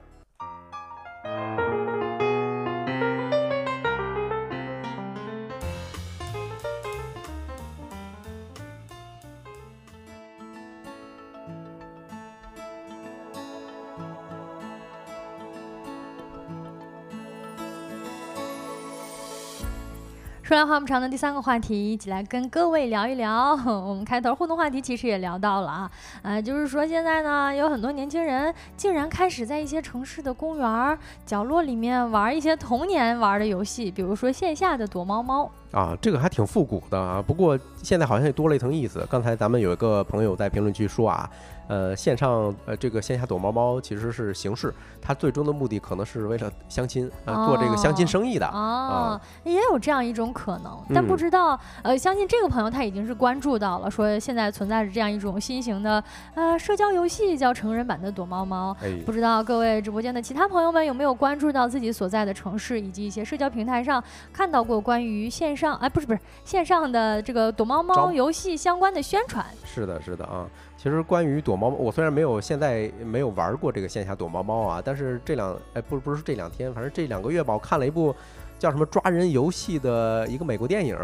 [20.49, 23.51] 说来话不长的第三个话题，一起来跟各位聊一聊。
[23.69, 25.91] 我们开头互动话题其实也聊到了啊，
[26.23, 35.51] 呃，就是说现在呢，有很多年轻人竟然开始在一些城市的公园角落里面玩一些童年玩的游戏，比如说线下的躲猫猫。
[35.71, 39.07] 啊，这个还挺复古的啊，不过现在好像也多了一层意思。
[39.11, 41.29] 刚才咱们有一个朋友在评论区说啊，
[41.69, 50.83] 呃，线上呃这个线下躲猫猫其实是形式，它最终的目的可能是为了相亲啊，做这个相亲生意的啊，也有这样一种可能。
[50.95, 56.03] 但不知道，呃，相信这个朋友他已经是关注到了，说现在存在着这样一种新型的
[56.35, 58.75] 呃社交游戏，叫成人版的躲猫猫。
[59.05, 64.03] 不知道各位直播间的其他朋友们有没有关注到自己所在的城市以及一些社交平台上
[64.33, 65.55] 看到过关于线。
[65.59, 69.45] 上哎，不是不是线上的这个躲猫猫游戏相关的宣传。
[69.65, 70.47] 是的，是的啊。
[70.79, 78.15] 其实关于躲猫猫，我虽然没有现在没有玩过这个线下躲猫猫啊，但是这两哎不不是这两天，反正这两个月吧，我看了一部
[78.61, 80.97] 叫什么抓人游戏的一个美国电影，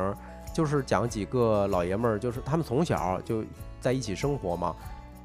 [0.54, 3.44] 就是讲几个老爷们儿，就是他们从小就
[3.80, 4.76] 在一起生活嘛，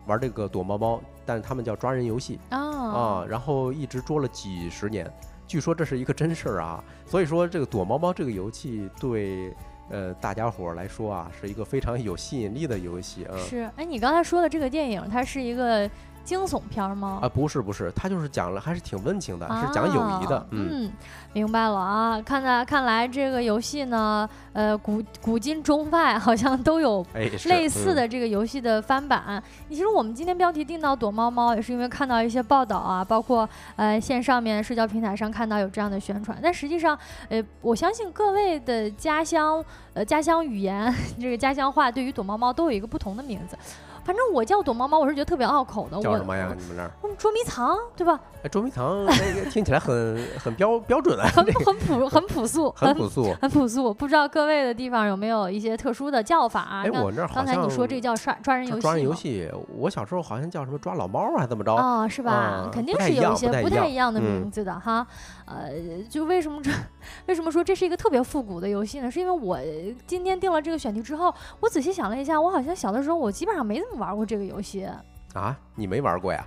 [0.08, 5.08] 玩这个躲猫猫，但是他们叫抓人游戏啊啊，然后一直捉了几十年。
[5.45, 9.54] 据说这是一个真事儿啊，所以说这个躲猫猫这个游戏对
[9.90, 13.38] 呃大家伙来说啊，是一个非常有吸引力的游戏啊。
[13.38, 15.90] 是，哎，你刚才说的这个电影，它是一个。
[16.30, 17.21] 惊悚片吗？
[17.23, 20.45] 啊，不是不是，他就是讲了，还是挺温情的，是讲友谊的。
[20.51, 20.91] 嗯，
[21.34, 22.21] 明白了啊。
[22.21, 27.03] 看来看来这个游戏呢，呃，古古今中外好像都有
[27.45, 29.41] 类似的这个游戏的翻版。
[29.69, 36.38] 其实我们今天标题定到躲猫猫，也是因为看到一些报道啊，包括呃线上面社交平台上看到有这样的宣传。
[36.43, 36.95] 但实际上，
[37.30, 39.65] 呃，我相信各位的家乡，
[39.95, 43.57] 呃，家乡语言 这个家乡话，对于躲猫猫都有一个不同的名字。
[44.04, 46.00] 反正我叫躲猫猫，我是觉得特别拗口的。
[46.02, 46.54] 叫什么呀？
[46.58, 46.91] 你们那儿？
[47.18, 48.20] 捉迷藏，对吧？
[48.43, 53.93] 哎，捉迷藏那个听起来很很标标准啊，很很朴很朴素，很朴素，很朴素。
[53.93, 56.84] 不知道各位的地方有没有一些特殊的叫法？
[56.84, 59.52] 哎，我那儿刚才你说这叫抓抓人游戏，抓人游戏。
[59.76, 61.76] 我小时候好像叫什么抓老猫还怎么着？
[61.76, 62.70] 啊，是吧？
[62.72, 65.06] 肯定是有一些不太一样的名字的哈。
[65.50, 66.70] 呃，就为什么这
[67.26, 69.10] 为什么说这是一个特别复古的游戏呢？
[69.10, 69.60] 是因为我
[70.06, 74.88] 今天定了这个选题之后，我仔细想了一下，我好像小的时候我基本上没怎么玩过这个游戏。
[75.34, 76.45] 啊，你没玩过呀？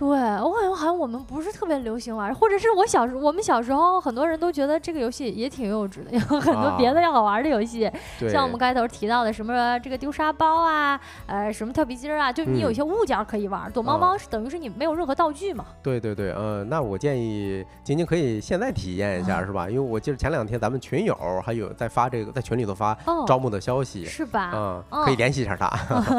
[0.00, 7.90] 对我感觉好像我们不是特别流行玩，或者是我小时我们小时候很多人都觉得这个游戏也挺幼稚的，有很多别的要好玩的游戏，
[8.32, 13.70] 像我们开头提到的什么这个丢沙包啊，呃，什么跳皮筋啊，就你有一些物件可以玩。
[13.72, 15.66] 躲猫猫是等于是你没有任何道具嘛？
[15.82, 19.68] 对对对，嗯，那我建议晶晶可以现在体验一下，是吧？
[19.68, 22.96] 因为我记得前两天咱们群友还有在发这个在群里头发
[23.26, 24.50] 招募的消息，是吧？
[24.54, 25.70] 嗯，可以联系一下他。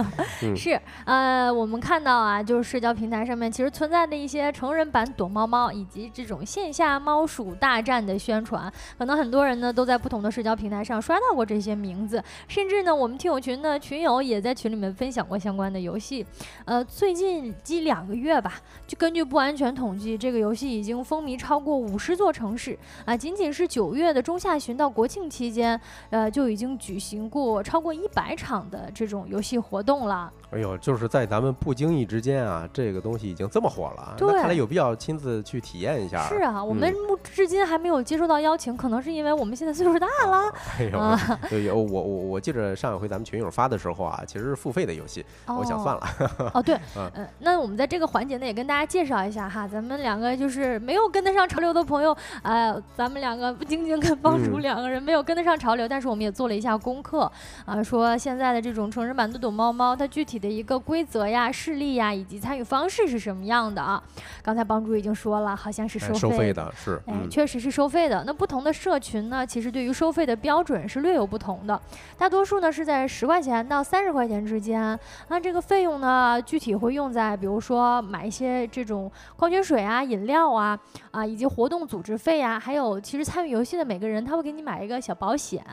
[0.56, 3.71] 是，呃，我们看到啊，就是社交平台上面其实。
[3.72, 16.26] 存在的一些成人版躲猫猫以及这种线下猫鼠大战的宣传，可能很多人呢都在不同的社交平台上刷到过这些名字，甚至呢我们听友群的群友也在群里面分享过相关的游戏。
[16.66, 23.16] 呃，最近近两个月吧，就根据不完全统计，这个游戏已经风靡超过五十座城市啊！
[23.16, 30.32] 仅仅是九月的中下旬到国庆期间，呃，就已经举行过超过一百场的这种游戏活动了。
[30.52, 36.28] 哎呦，就是在咱们不经意之间啊，这个东西已经这么火了，那看来有必要亲自去体验一下。
[36.28, 36.94] 是啊，我们
[37.24, 40.54] 至今还没有接受到邀请，可能是因为我们现在岁数大了。
[40.78, 46.02] 哎呦，有我我我记着上一回咱们群友发的时候啊，其实是付费的游戏，我想算了。
[46.54, 57.32] 哦，对，嗯，那我们在这个环节呢，也跟大家介绍一下哈，咱们两个就是没有跟得上潮流的朋友，呃，咱们两个晶晶跟帮主两个人没有跟得上潮流，但是我们也做了一下功课
[57.64, 60.41] 啊，说现在的这种成人版的躲猫猫，它具体。
[60.42, 64.02] 的一个规则呀、事例呀，以及参与方式是什么样的啊？
[64.42, 68.24] 刚才帮主已经说了，好像是收费的，是，哎，确实是收费的。
[68.26, 71.80] 那不同的社群呢，其实对于收费的标准是略有不同的。
[72.18, 75.00] 大多数呢是在十块钱到三十块钱之间。
[75.28, 80.78] 那这个费用呢，具体会用在比如说买一些这种矿泉水啊、饮料啊
[81.12, 85.64] 啊，以及活动组织费啊，还有其实参与游戏的每个人他会给你买一个小保险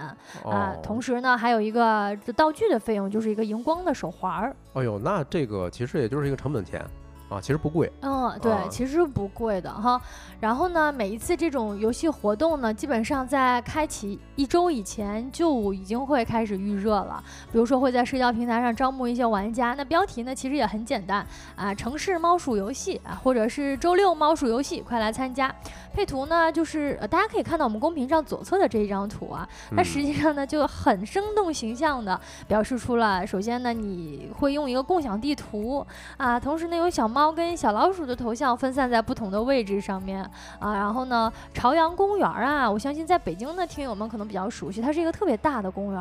[0.45, 0.75] 啊。
[0.83, 4.55] 同时呢，还有一个道具的费用，就是一个荧光的手环儿。
[4.75, 6.85] 哎呦，那这个其实也就是一个成本钱。
[7.29, 7.93] 啊，其实不贵。
[8.01, 10.01] 嗯，对，其实不贵的哈。
[10.41, 17.23] 然后呢，每一次这种游戏活动呢，基本上在开启一周以前就已经会开始预热了。
[17.53, 25.55] 比如说会在社交平台上招募一些玩家，那标题呢其实也很简单啊，城市猫鼠游戏啊，或者是周六猫鼠游戏，快来参加。
[25.93, 35.85] 配图呢就是大家可以看到我们公屏上左侧的这一张图啊，它实际上呢就很生动形象的表示出了，首先呢你会用一个共享地图
[36.17, 37.18] 啊，同时呢有小猫。
[37.19, 40.23] 猫跟小老鼠的头像分散在不同的位置上面
[40.61, 46.01] 啊，然后呢，朝阳公园啊，我相信在北京的听友们可能比较熟悉，它是一个特别大的公园，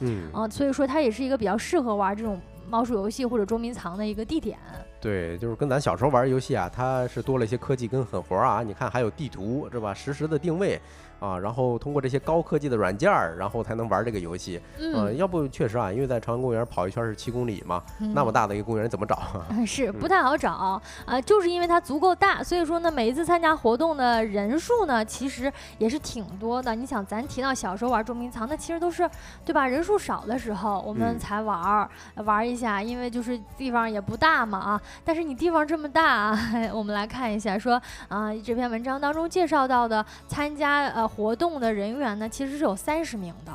[0.00, 2.38] 嗯啊，所以说它也是一个比较适合玩这种
[2.68, 4.58] 猫鼠游戏或者捉迷藏的一个地点。
[5.00, 8.62] 对，就是跟咱小时候玩游戏啊，它是多了一些科技跟狠活啊。
[8.62, 9.94] 你看，还有地图，是吧？
[9.94, 10.78] 实时的定位
[11.20, 14.60] 啊，然后通过这些高科技的软件儿，然后才能玩这个游戏。
[14.78, 17.82] 嗯，要不确实啊，因为在朝阳公园跑一圈是七公里嘛，
[18.14, 19.18] 那么大的一个公园怎么找？
[19.66, 26.74] 是不太好找啊，就是因为它足够大，所以说呢，每一次参加活动的人数呢，其实也是挺多的。
[26.74, 29.08] 你想，咱提到小时候玩捉迷藏，那其实都是
[29.44, 29.66] 对吧？
[29.66, 34.80] 人数少的时候我们才玩玩一下，因为就是地方也不大嘛啊。
[35.04, 36.38] 但是你地方这么大啊，
[36.72, 43.52] 我们来看一下，说啊，这篇文章当中介绍到的参加呃活动的人员呢，其实是有三十名的，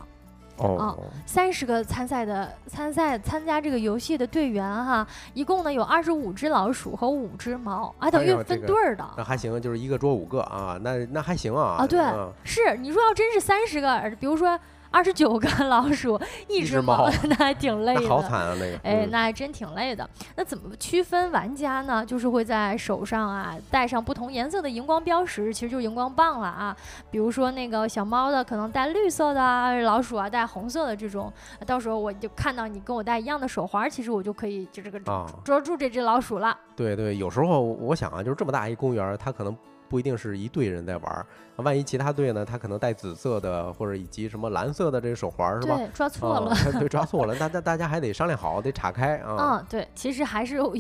[0.57, 12.01] 哦，三十个参赛的参赛参加这个游戏的队员哈，一共呢有二十五只老鼠和五只猫，啊，等于分队儿的，那还行，就是一个捉五个啊，那那还行啊，啊，对，
[12.43, 14.59] 是你说要真是三十个，比如说。
[14.93, 18.07] 二十九个 老鼠，一只猫， 那还挺累的。
[18.07, 18.77] 好惨啊，那个。
[18.83, 20.07] 哎，那还真挺累的。
[20.35, 22.05] 那怎么区分玩家呢？
[22.05, 26.77] 就是会在手上啊带上不同颜色的荧光标识，其实就是荧光棒了啊。
[27.09, 31.33] 比如说那个小猫的可能带绿色的，老鼠啊带红色的这种。
[31.65, 34.99] 到时候我就看到你跟我戴一样的手环，其实我就可以就这个
[35.43, 36.55] 捉住这只老鼠了。
[36.75, 39.57] 对对，有时候我想啊，就是这么大一公园，它可能。
[39.89, 41.25] 不一定是一队人在玩，
[41.57, 42.43] 万一其他队呢？
[42.43, 45.77] 他可能带紫色的，或者以及什么蓝色的这个手环是吧？
[45.77, 47.35] 对，抓错了， 对，抓错了。
[47.35, 49.35] 大家大家还得商量好，得岔开啊。
[49.39, 50.73] 嗯，对，其实还是有，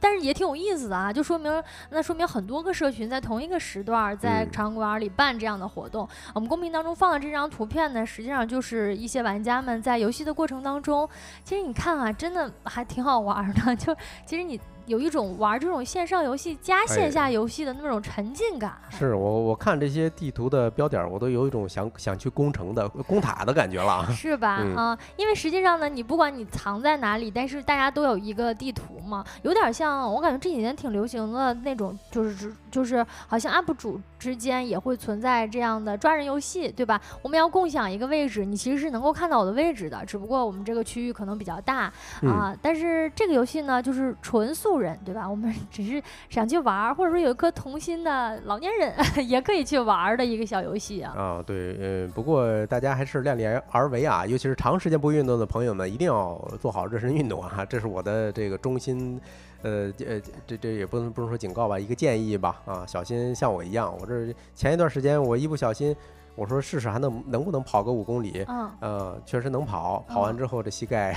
[0.00, 6.08] 但是也挺有意思的啊，就说明那说明很多个社群在同一个时段在场馆里办这样的活动。
[6.34, 11.08] 我们公屏当中放的这张图片呢，实际上就是一些玩家们在游戏的过程当中，
[11.44, 13.74] 其实你看啊，真的还挺好玩的。
[13.76, 13.92] 就
[14.24, 14.60] 其实你。
[14.86, 18.76] 有一种玩这种线上游戏加线下游戏的那种沉浸感。
[18.90, 24.06] 是我我看这些地图的标点，我都有一种想想去攻城的攻塔的感觉了。
[24.12, 24.62] 是吧？
[24.76, 37.00] 啊，因为实际上呢，你不管你藏在哪里，但是大家都有一个地图嘛，有点像我感觉这几年挺流行的那种，就是就是好像 UP 主之间也会存在这样的抓人游戏，对吧？
[37.22, 41.90] 我们要共享一个位置，你其实是能够看到我的位置的，只不过我们这个区域可能比较大
[42.22, 42.54] 啊。
[42.60, 44.82] 但是这个游戏呢，就是纯素。
[44.82, 45.30] 人对吧？
[45.30, 48.92] 我们 只是想去玩，或者说有一颗童心的老年人
[49.28, 51.14] 也可以去玩的一个小游戏啊。
[51.16, 57.64] 啊，对，嗯，不过大家还是量力而为啊，尤其是长时间不运动的朋友们，一定要做好热身运动啊。
[57.64, 59.20] 这是我的这个中心，
[59.62, 65.94] 呃呃，这这也不能不能说警告吧，一个建议吧啊，小心像我一样，我这前一段时间我一不小心。
[66.34, 68.44] 我说试试还能能不能跑个五公里？
[68.48, 70.02] 嗯，呃，确实能跑。
[70.08, 71.14] 跑完之后，这膝盖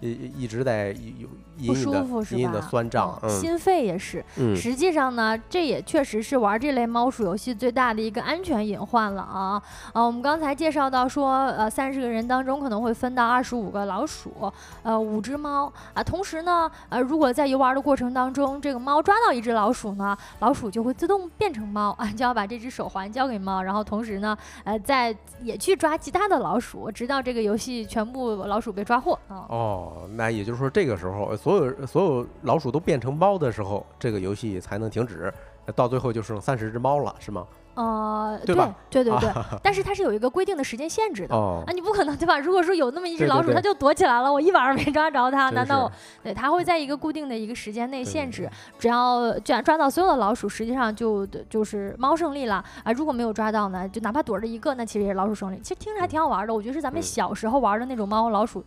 [0.00, 0.88] 一一直在
[1.18, 1.28] 有
[1.58, 4.24] 隐隐的隐隐的酸胀，心肺也是。
[4.54, 9.60] 实际上呢，这也确实是玩这类猫鼠游戏最大的一个安全隐患了啊！
[9.92, 14.52] 啊，我们刚才介绍到说，呃，三十个人当中可能会分到二十五个老鼠，
[14.84, 16.02] 呃，五只猫啊。
[16.02, 24.36] 同时呢，呃，如果在游玩的过程当中，这个猫抓到一只老鼠呢，老鼠就会自动变成猫啊，就要把这只手环交给猫，然后同时呢。
[24.64, 29.46] 呃，在也去抓其他的老鼠，直到这个游戏全部老鼠被抓获啊。
[29.48, 35.32] 哦，那也就是说，这个时候所有所有老鼠都变成猫的时候，这个游戏才能停止。
[35.74, 37.46] 到最后就剩三十只猫了，是吗？
[37.74, 42.38] 呃，对对对对，但是它是有一个规定的时间限制的啊，你不可能对吧？
[42.38, 45.90] 如果说有那么一只老鼠，它就躲起来了，我一晚上没抓着它，难道
[46.22, 48.48] 对它会在一个固定的一个时间内限制？
[48.78, 52.92] 只要抓抓到所有的老鼠，实际上就就是猫胜利了啊！
[52.92, 55.58] 如果没有抓到呢，就哪怕躲着一个，那其实也是老鼠胜利。
[55.62, 58.64] 其实听着还挺好玩的，我觉得是咱们小时候玩的那种猫和老鼠。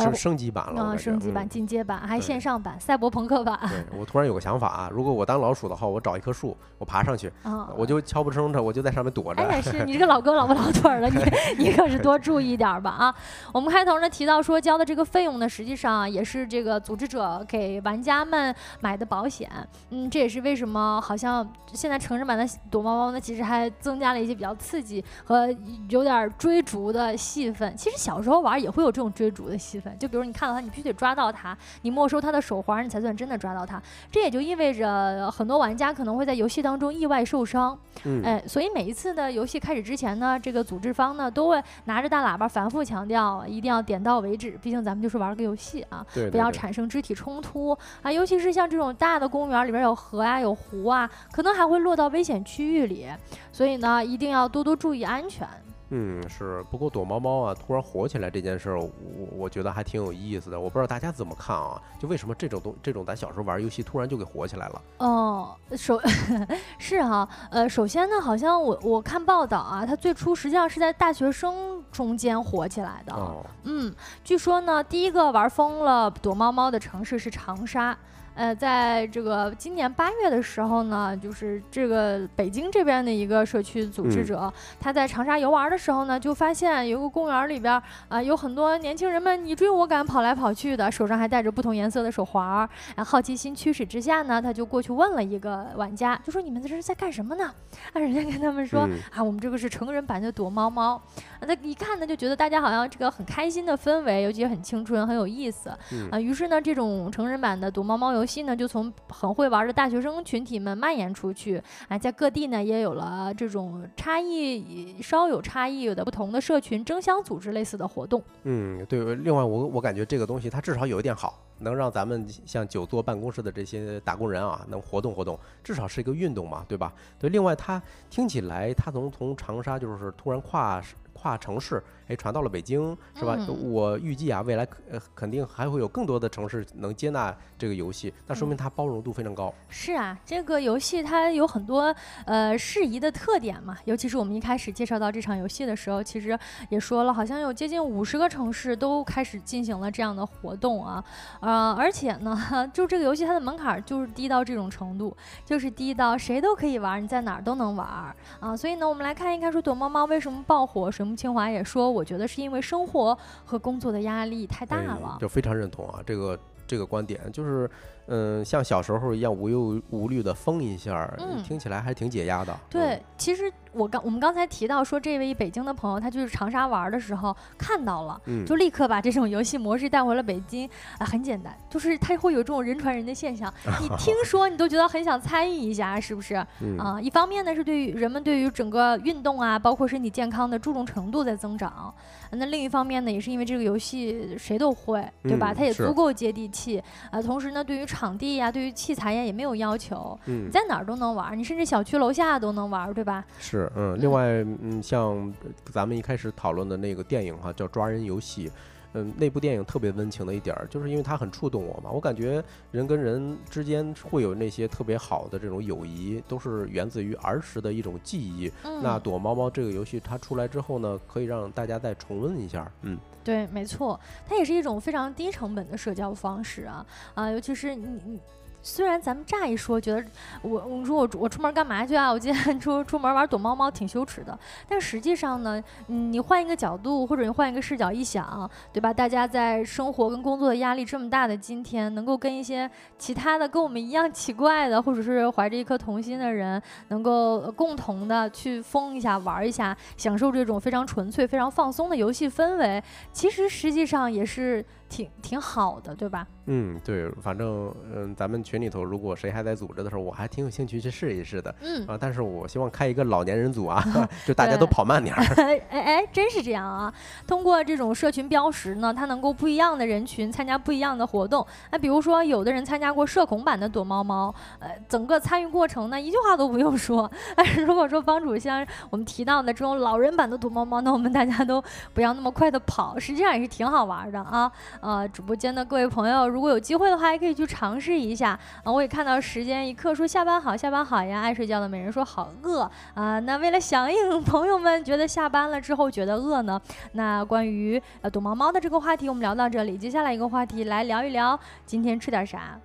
[0.00, 3.58] 升升级版了，升级版、进阶版，还线上版、赛博朋克版。
[3.68, 7.32] 对我突然有个想法啊，如果我当老鼠的话，我找一棵树，我爬上去，
[7.76, 9.42] 我就悄不声的，我就在上面躲着。
[9.42, 13.14] 哎，是 你这个老哥老不老腿儿了，你你可是多注意点吧啊！
[13.52, 19.50] 我们开头呢提到说交的这个费用呢，实际上也是这个组织者给玩家们买的保险。
[19.90, 25.52] 嗯，这也是为什么好像现在成人版的躲猫猫呢，其实还增加了一些比较刺激和
[25.88, 27.76] 有点追逐的戏份。
[27.76, 29.81] 其实小时候玩也会有这种追逐的戏。
[29.98, 33.80] 就比如你看到他，你必须得抓到他，你没收他的手环，你才算真的抓到他。
[34.10, 37.78] 这也就意味着很多玩家可能会在游戏当中意外受伤。
[38.04, 44.58] 嗯，哎，所以每一次的游戏开始之前呢，这个组织方呢都会拿着大喇叭反复强调，一定要点到为止。
[44.62, 48.10] 毕竟咱们就是玩个游戏啊，不要产生肢体冲突啊。
[48.10, 53.08] 尤其是像这种大的公园里边有河啊、有湖啊，可能还会落到危险区域里，
[53.52, 55.46] 所以呢，一定要多多注意安全。
[55.94, 56.64] 嗯，是。
[56.70, 58.90] 不过躲猫猫啊，突然火起来这件事儿，我
[59.36, 60.58] 我觉得还挺有意思的。
[60.58, 61.78] 我不知道大家怎么看啊？
[61.98, 64.82] 就为什么这种东这种咱小时候玩游戏，突然就给火起来了？
[64.98, 66.00] 哦，首
[66.78, 73.12] 是哈，呃，首先呢，好像我我看报道啊，它最初实际上是在大学生中间火起来的。
[73.12, 73.44] 哦。
[73.64, 77.94] 嗯，据说呢，第一个玩疯了躲猫猫的城市是长沙。
[78.34, 92.68] 呃，在这个今年八月的时候呢，就是这个北京这边的一个社区组织者，他在长沙游玩的时候呢，就发现有个公园里边啊，有很多年轻人们你追我赶跑来跑去的，手上还戴着不同颜色的手环。
[92.96, 97.52] 好奇心驱使之下呢，他就过去问了一个玩家，就说你们这是在干什么呢？
[97.92, 101.00] 啊，人家跟他们说啊，我们这个是成人版的躲猫猫。
[101.40, 105.68] 那一看呢，就觉得大家好像这个很开心的氛围，尤其很青春，很有意思
[106.10, 106.18] 啊。
[106.18, 118.22] 于是呢，这种成人版的躲猫猫游游戏呢，就从很会玩的大学生群体们蔓延出去啊，在各地呢也有了这种差异稍有差异有的不同的社群争相组织类似的活动。
[118.44, 119.16] 嗯，对。
[119.16, 126.92] 另外，我我感觉这个东西它至少有一点好，能让咱们像久坐办公室的这些打工人啊，能活动活动，至少是一个运动嘛，对吧？
[127.18, 130.80] 对，另外它听起来，它从从长沙就是突然跨。
[131.14, 133.38] 跨城市，哎，传到了北京，是吧？
[133.62, 139.52] 我预计啊，未来呃肯定还会有更多的城市能接纳这个游戏，那说明它包容度非常高。
[139.68, 141.94] 是啊，这个游戏它有很多
[142.26, 146.38] 呃适宜的特点嘛，尤其是我们一开始介绍到这场游戏的时候，其实
[146.68, 151.02] 也说了，好像有接近五十个城市都开始进行了这样的活动啊，
[151.40, 152.36] 呃，而且呢，
[152.74, 161.12] 就这个游戏它的门槛就是低到这种程度，就是低到谁都可以玩，你在哪儿都能玩啊，所以呢，我们来看一看说躲猫猫为什么爆火，水木。
[161.22, 167.70] 清华也说，我觉得是因为生活和工作的压力太大了，就非常认同啊，这个这个观点就是。
[168.08, 171.08] 嗯，像小时候一样无忧无虑的疯一下，
[171.44, 172.54] 听起来还挺解压的。
[172.68, 180.68] 对，其实我刚我们刚才提到说，这位北京的朋友他就是长沙玩的时候看到了，就立刻把这种游戏模式带回了北京。
[180.98, 183.52] 啊，很简单，就是他会有这种人传人的现象。
[183.80, 186.34] 你听说你都觉得很想参与一下，是不是？
[186.78, 191.92] 啊，一方面呢是对于人们对于整个运动啊，包括身体健康的注重程度在增长。
[192.34, 195.52] 那另一方面呢，也是因为这个游戏谁都会，对吧？
[195.52, 196.82] 它也足够接地气。
[197.10, 203.22] 啊，同时呢，对于场地呀，对于器材呀也没有要求，你在哪儿都能玩，你甚至小区楼下都能玩，对吧？
[203.38, 204.26] 是，嗯，另外，
[204.60, 205.32] 嗯，像
[205.70, 208.48] 咱们一开始讨论的那个电影哈，叫《抓人游戏》。
[208.94, 211.90] 嗯，那部电影特别温情的一点儿，就是因为它很触动我嘛。
[211.90, 218.52] 我感觉人跟人之间会有那些特别好的这种友谊，都是源自于儿时的一种记忆。
[218.82, 222.70] 那躲猫猫这个游戏它出来之后呢，可以让大家再重温一下。
[222.82, 223.98] 嗯，对，没错，
[224.28, 228.20] 它也是一种非常低成本的社交方式啊啊，尤其是你你。
[228.62, 230.04] 虽然咱们乍一说觉得
[230.40, 232.10] 我我说我我出门干嘛去啊？
[232.10, 234.38] 我今天出出门玩躲猫猫挺羞耻的，
[234.68, 238.92] 但实际上呢，你换一个角度或者你换一个视角一想，对吧？
[238.92, 252.82] 大家在生活跟工作的压力这么大的今天，能够跟一些其他的跟我们一样奇怪的，或者是怀着一颗童心的人，能够共同的去疯一下、玩一下，享受这种非常纯粹、非常放松的游戏氛围，
[253.12, 254.64] 其实实际上也是。
[254.92, 256.26] 挺挺好的，对吧？
[256.44, 261.54] 嗯，对，反正嗯，咱们群里头如果谁还在组织的时候，我还挺有兴趣去试一试的。
[261.62, 263.82] 嗯啊，但是我希望开一个老年人组啊，
[264.26, 265.22] 就大家都跑慢点儿。
[265.42, 266.92] 哎哎，真是这样啊！
[267.26, 271.46] 通过这种社群标识呢，它能够不一样的人群参加不一样的活动。
[271.70, 277.10] 那比如说，有的人参加过社恐版的躲猫猫，呃，整个参与过程呢，一句话都不用说。
[277.34, 281.62] 但是如果说帮主像我们提到的这种老人版的躲猫猫，那我们大家都
[281.94, 284.50] 不要那么快的跑，实际上也是挺好玩的啊。
[284.82, 288.72] 呃，直播间的各位朋友，如果有机会的话，也可以去尝试一下啊！
[288.72, 291.20] 我也看到时间一刻说下班好，下班好呀！
[291.20, 293.20] 爱睡觉的美人说好饿啊！
[293.20, 296.60] 那为了响应 朋友们觉得下班了之后觉得饿呢，
[296.94, 302.58] 那关于呃躲猫猫的这个话题，我们聊到这里，接下来一个话题来聊一聊今天吃点啥。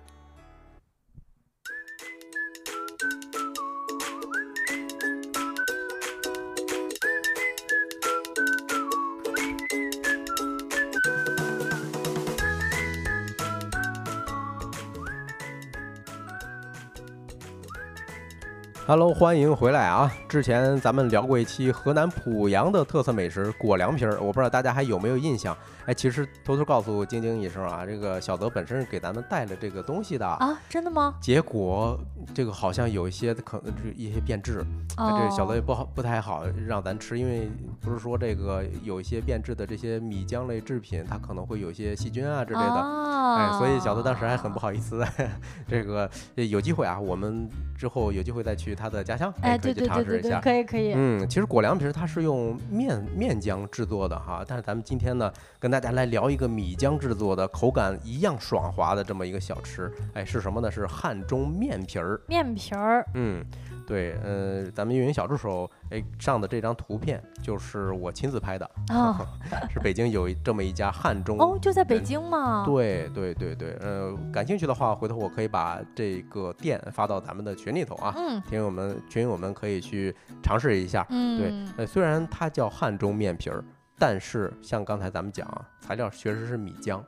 [18.88, 20.10] Hello，欢迎回来啊！
[20.30, 25.54] 之前咱们聊过一期河南濮阳的特色美食果凉皮儿，我不知道大家还有没有印象？
[25.84, 31.12] 哎，其实偷偷告诉晶晶一声啊，这个小泽本身是给咱们带了这个东西的啊，真的吗？
[31.20, 32.00] 结果
[32.32, 34.64] 这个好像有一些可能是一些变质，
[34.96, 37.46] 这小泽也不好不太好让咱吃，因为
[37.82, 45.06] 不是说这个有一些变质的这些米浆类制品，它可能会有一些细菌啊之类的，哎，所以小泽当时还很不好意思。
[45.68, 48.77] 这个有机会啊，我们之后有机会再去。
[48.78, 50.92] 他的家乡，哎，对对对对对，可以可以。
[50.94, 60.70] 嗯，其实果凉皮它是用面面浆制作的哈，但是咱们今天呢，跟大家来聊一个米浆制作的，口感一样爽滑的这么一个小吃，哎，是什么呢？
[60.70, 62.20] 是汉中面皮儿。
[62.28, 63.44] 面皮儿，嗯。
[63.88, 69.18] 对，呃，咱们运营小助手哎上的这张图片就是我亲自拍的啊，
[69.72, 72.64] 是北京有这么一家汉中哦，就在北京吗？
[72.66, 83.64] 对对对对，呃，感兴趣的话，回头我可以把这个店发到咱们的群里头啊，嗯，听友们群友们可以去尝试一下，嗯，对，呃，虽然它叫汉中面皮儿，
[83.98, 85.48] 但是像刚才咱们讲，
[85.80, 87.00] 材料确实是米浆。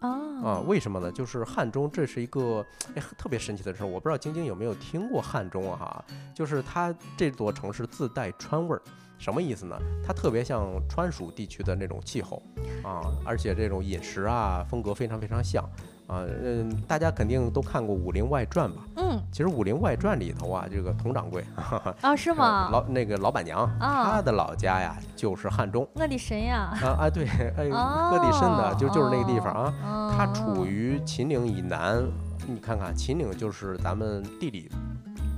[0.00, 1.12] 啊为什么呢？
[1.12, 3.86] 就是汉中，这是一个哎特别神奇的事儿。
[3.86, 5.76] 我不知道晶晶有没有听过汉中啊？
[5.78, 8.82] 哈，就是它这座城市自带川味儿，
[9.18, 9.76] 什么意思呢？
[10.04, 12.42] 它特别像川蜀地区的那种气候
[12.82, 15.68] 啊，而且这种饮食啊风格非常非常像。
[16.10, 18.82] 啊，嗯，大家肯定都看过《武林外传》吧？
[18.96, 21.44] 嗯，其实《武林外传》里头啊，这个佟掌柜
[22.02, 22.68] 啊，是吗？
[22.72, 25.86] 老那个老板娘，她的老家呀就是汉中。
[25.96, 26.76] 阿里神呀？
[26.82, 30.12] 啊啊，对， 哎，阿里神的，就就是那个地方啊。
[30.16, 32.04] 它处于秦岭以南，
[32.48, 34.68] 你看看，秦岭就是咱们地理。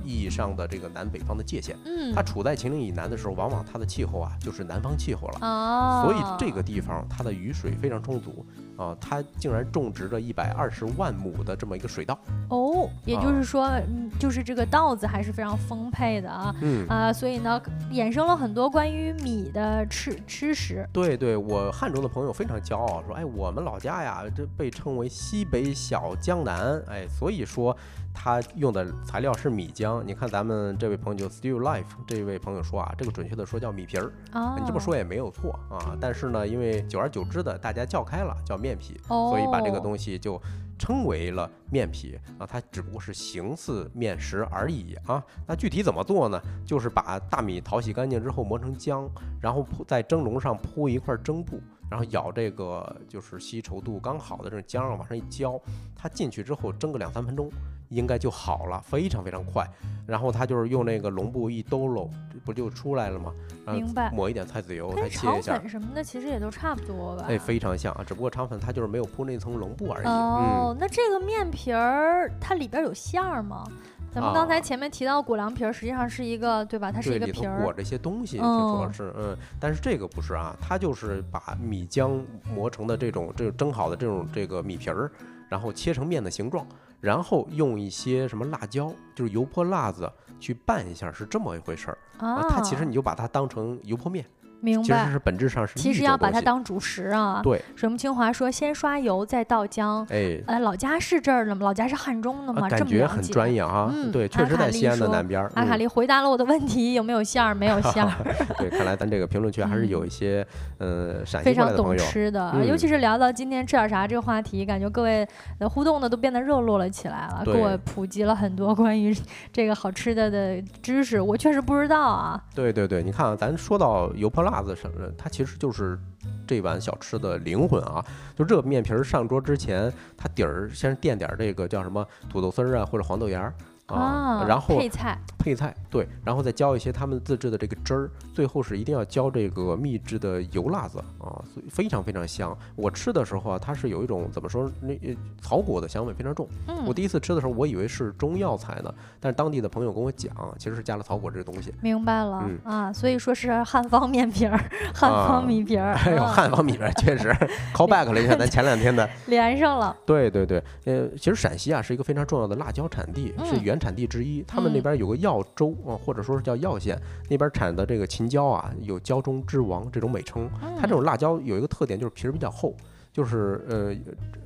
[0.05, 8.45] 意义上的这个南北方的界限，嗯，它处在秦岭以南的时候，往往它的气候啊就是南方气候了，哦，所以这个地方它的雨水非常充足，
[8.77, 12.17] 啊，它竟然种植着一百二十万亩的这么一个水稻，
[12.49, 17.61] 哦，也就是说，嗯，就是这个稻子还是非常丰沛的啊，嗯啊，所以呢，
[17.91, 20.87] 衍生了很多关于米的吃吃食。
[20.91, 27.75] 对对，我汉中的朋友非常骄傲，说，哎，我们老家呀，这被称为西北小江南，哎，所以说。
[28.15, 34.11] 他用的材料是米浆，你看咱们这位朋友就 Still Life 这位朋友说啊，这个准确的说叫米皮儿，
[34.55, 35.97] 你这么说也没有错啊。
[35.99, 40.41] 但是呢，因为久而久之的大家叫开了叫面皮，所以把这个东西就
[40.77, 42.45] 称为了面皮啊。
[42.45, 45.23] 它只不过是形似面食而已啊。
[45.47, 46.41] 那具体怎么做呢？
[46.65, 49.07] 就是把大米淘洗干净之后磨成浆，
[49.41, 51.59] 然后铺在蒸笼上铺一块蒸布，
[51.89, 55.59] 然后舀这个就是稀稠度刚好的这种浆往上一浇，
[55.95, 57.49] 它进去之后蒸个两三分钟。
[57.93, 59.67] 应该就好了，非常非常快。
[60.05, 62.09] 然后他就是用那个笼布一兜搂，
[62.43, 63.33] 不就出来了吗？
[63.67, 64.11] 明白。
[64.11, 65.57] 抹一点菜籽油，再切一下。
[65.57, 67.25] 粉什么的其实也都差不多吧？
[67.29, 70.05] 哎，非常像啊，只不过肠粉它就是没有铺那层笼布而已。
[70.05, 73.63] 哦，那这个面皮儿它里边有馅儿吗？
[74.11, 76.91] 咱们刚才前面提到果凉皮儿，实际上是一个对吧？
[76.91, 79.35] 它是一个皮儿，裹着一些东西，主要是嗯。
[79.59, 82.21] 但是这个不是啊，它就是把米浆
[82.53, 85.09] 磨成的这种这蒸好的这种这个米皮儿，
[85.47, 86.67] 然后切成面的形状。
[87.03, 92.47] 然后用一些什么辣椒，就是油泼辣子去拌一下，是这么一回事儿啊。
[92.47, 94.25] 它其实你就把它当成油泼面。
[94.63, 97.41] 明白，其实是本质上是其实要把它当主食啊。
[97.43, 100.05] 对，水木清华说先刷油再倒浆。
[100.09, 101.65] 哎，呃，老家是这儿的吗？
[101.65, 102.69] 老家是汉中的吗？
[102.69, 103.91] 感觉很专业啊。
[103.93, 105.45] 嗯，对，确实在西安的南边。
[105.55, 107.53] 阿卡丽回答了我的问题，有没有馅儿？
[107.53, 108.11] 没有馅儿。
[108.57, 110.47] 对，看来咱这个评论区还是有一些
[110.77, 115.27] 呃陕西非常懂吃的，尤其是聊到今天吃点啥这个话题，感觉各位
[115.59, 119.13] 的互动的都变得热络了起来了，给我普及了很多关于
[119.51, 122.41] 这个好吃的的知识，我确实不知道啊。
[122.55, 125.29] 对对对，你看啊，咱说到油泼辣子什么的，它。
[125.29, 125.97] 其实就是
[126.45, 128.05] 这碗小吃的灵魂啊！
[128.35, 133.53] 就热面皮儿上桌之前，它底儿先垫点这个叫什么土豆丝儿啊，或者黄豆芽儿。
[133.87, 142.57] 啊，然后配菜，配菜对，然后再浇一些他们自制的这个汁儿，最后是一定要浇这个秘制的油辣子啊，所以非常非常香。
[142.75, 144.97] 我吃的时候啊，它是有一种怎么说，那
[145.41, 146.47] 草果的香味非常重。
[146.67, 151.73] 嗯，我第一次吃的时候，我以为是中药材呢，但是当地的朋友跟我讲，其实是加了草果这个东西。
[151.81, 154.57] 明白了啊，所以说是汉方面皮儿，
[154.93, 155.93] 汉方米皮儿。
[156.05, 157.27] 哎呦，汉方米皮儿确实
[157.75, 159.93] call back 了一下咱前两天的连上了。
[160.05, 163.72] 对对对，呃，其实陕西啊是一个非常重要的辣椒产地，是原。
[163.79, 166.99] 产地之一，他们那边有个耀州啊，或者说是叫耀县，
[167.29, 170.49] 那边产的这个秦椒啊，有“椒中之王”这种美称。
[170.79, 172.75] 它这种辣椒有一个特点，就是皮儿比较厚，
[173.11, 173.95] 就是呃。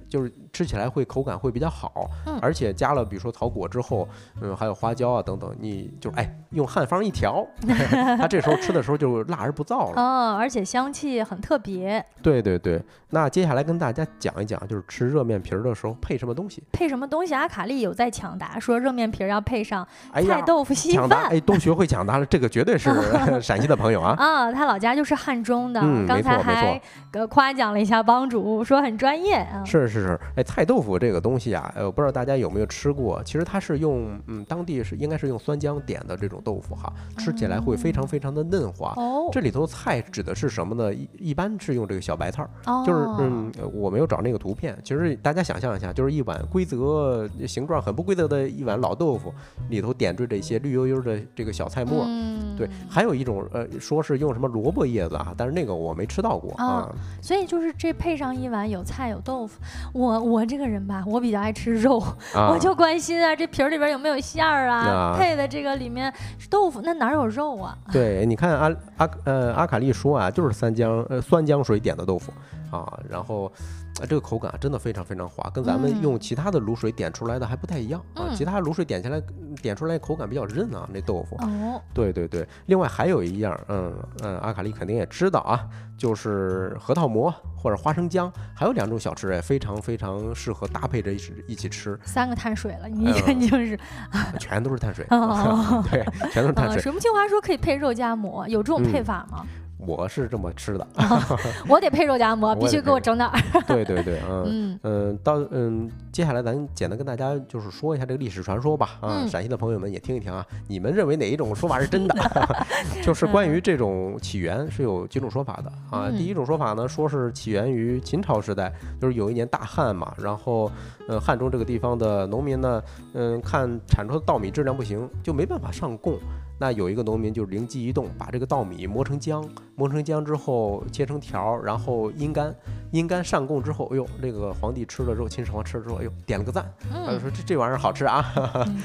[0.10, 2.10] 就是吃起来会口感会比较好，
[2.42, 4.10] 而且加了比如说草果之后，
[4.42, 7.46] 嗯，还有花椒啊等等，你就哎用汉方一调，
[8.18, 10.02] 它这时候吃的时候就辣而不燥了。
[10.02, 12.04] 哦，而且香气很特别。
[12.24, 12.82] 对对对，
[13.12, 16.64] 那接下来跟大家讲一讲，就是吃热面皮儿的时候配什么东西？
[16.72, 17.36] 配什么东西？
[17.36, 21.28] 阿卡丽有在抢答，说热面皮儿要配上菜豆腐稀饭。
[21.30, 22.90] 哎，都学会抢答了，这个绝对是
[23.44, 24.16] 陕西的朋友啊。
[24.18, 26.82] 啊，他老家就是汉中的，刚才还
[27.30, 29.62] 夸奖了一下帮主，说很专业啊。
[29.64, 30.08] 是是。
[30.08, 33.22] 是哎，菜豆腐这个东西啊，呃，我不知道大家有没有吃过。
[33.24, 38.94] 其实它是用，嗯，当地是应该是用酸浆点的这种豆腐哈，吃起来会非常非常的嫩滑。
[38.96, 40.94] 哦，这里头菜指的是什么呢？
[40.94, 42.50] 一一般是用这个小白菜儿，
[42.86, 44.76] 就是嗯，我没有找那个图片。
[44.84, 49.34] 其实大家想象一下，就是一碗规则形状很不规则的一碗老豆腐，
[49.70, 52.06] 里头点缀着一些绿油油的这个小菜末。
[52.08, 56.90] 嗯，对，还有一种呃，说是用什么萝卜叶子啊，但是那个我没吃到过啊。
[57.22, 59.60] 所以就是这配上一碗有菜有豆腐。
[59.94, 62.04] 我我这个人吧，我比较爱吃肉，
[62.36, 65.16] 我就关心啊，这皮儿里边有没有馅儿啊？
[65.18, 67.78] 配的这个里面是豆腐，那哪有肉啊？
[67.92, 72.32] 对，你看阿阿呃阿卡丽说啊，就是三江呃酸浆水点的豆腐
[72.72, 73.52] 啊，然后。
[74.00, 78.30] 啊，这个口感真的非常非常滑，跟咱们用其他的卤水点出来的还不太一样啊。
[78.36, 79.22] 其他卤水点下来，
[79.62, 81.36] 点出来口感比较韧啊，那豆腐。
[81.40, 82.48] 哦，对对对。
[82.68, 83.94] 另外还有一样，嗯
[84.24, 85.66] 嗯，阿卡丽肯定也知道啊，
[85.98, 92.00] 就是核桃馍或者花生浆，还有两种小吃哎，非常非常适合搭配着一起一起吃。
[92.04, 93.80] 三个碳水了，你一看 就是，
[94.40, 95.06] 全都是碳水。
[95.90, 96.82] 对，全都是碳水。
[96.82, 99.46] 水木清华说可以配肉夹馍，有这种配法吗？
[99.78, 100.88] 我是这么吃的，
[101.70, 103.40] 我得配肉夹馍，必须给我整点儿。
[103.68, 112.16] 对对对，嗯嗯，到嗯，接下来咱简单跟大家就是说一下这个历史传说吧，啊，陕西的朋友们也听一听啊，你们认为哪一种说法是真的？
[113.04, 116.10] 就是关于这种起源是有几种说法的啊。
[116.10, 120.72] 第一种说法呢，说是起源于秦朝时代，就是有一年大旱嘛，然后
[121.08, 122.82] 呃汉中这个地方的农民呢，
[123.14, 126.18] 嗯，看产出的稻米质量不行，就没办法上供。
[126.60, 129.48] 那有一个农民就灵机一动，把这个稻米磨成浆，
[129.78, 132.54] 磨成浆之后切成条，然后阴干，
[132.92, 138.24] 阴干上供之后，哎呦，这个皇帝吃了之后，秦始皇吃了之后，哎呦，点了个赞，他就说这这玩意儿好吃啊。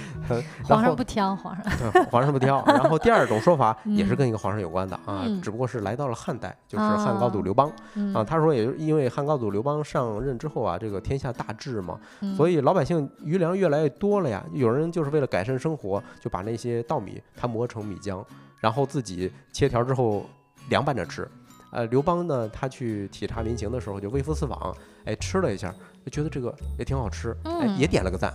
[0.64, 2.62] 皇上不挑，皇上，皇上不挑。
[2.66, 7.72] 然后第二种说法 也是跟一个皇上有关的啊，只不过是来到了汉代，就是汉高祖刘邦
[8.12, 8.22] 啊。
[8.22, 11.98] 他说，也就因为汉高祖刘邦上任之后啊，这个天下大治嘛，
[12.36, 14.44] 所以老百姓余粮越来越多了呀。
[14.52, 17.52] 有人就是为了改善生活，就把那些稻米他。
[17.52, 18.24] 磨成米浆，
[18.60, 20.24] 然后自己切条之后
[20.72, 21.28] 凉拌着吃。
[21.70, 28.30] 呃，刘邦呢，他去体察民情的时候，就微服私访，哎，吃了一下，就觉得这个也挺好吃，哎，也点了个赞。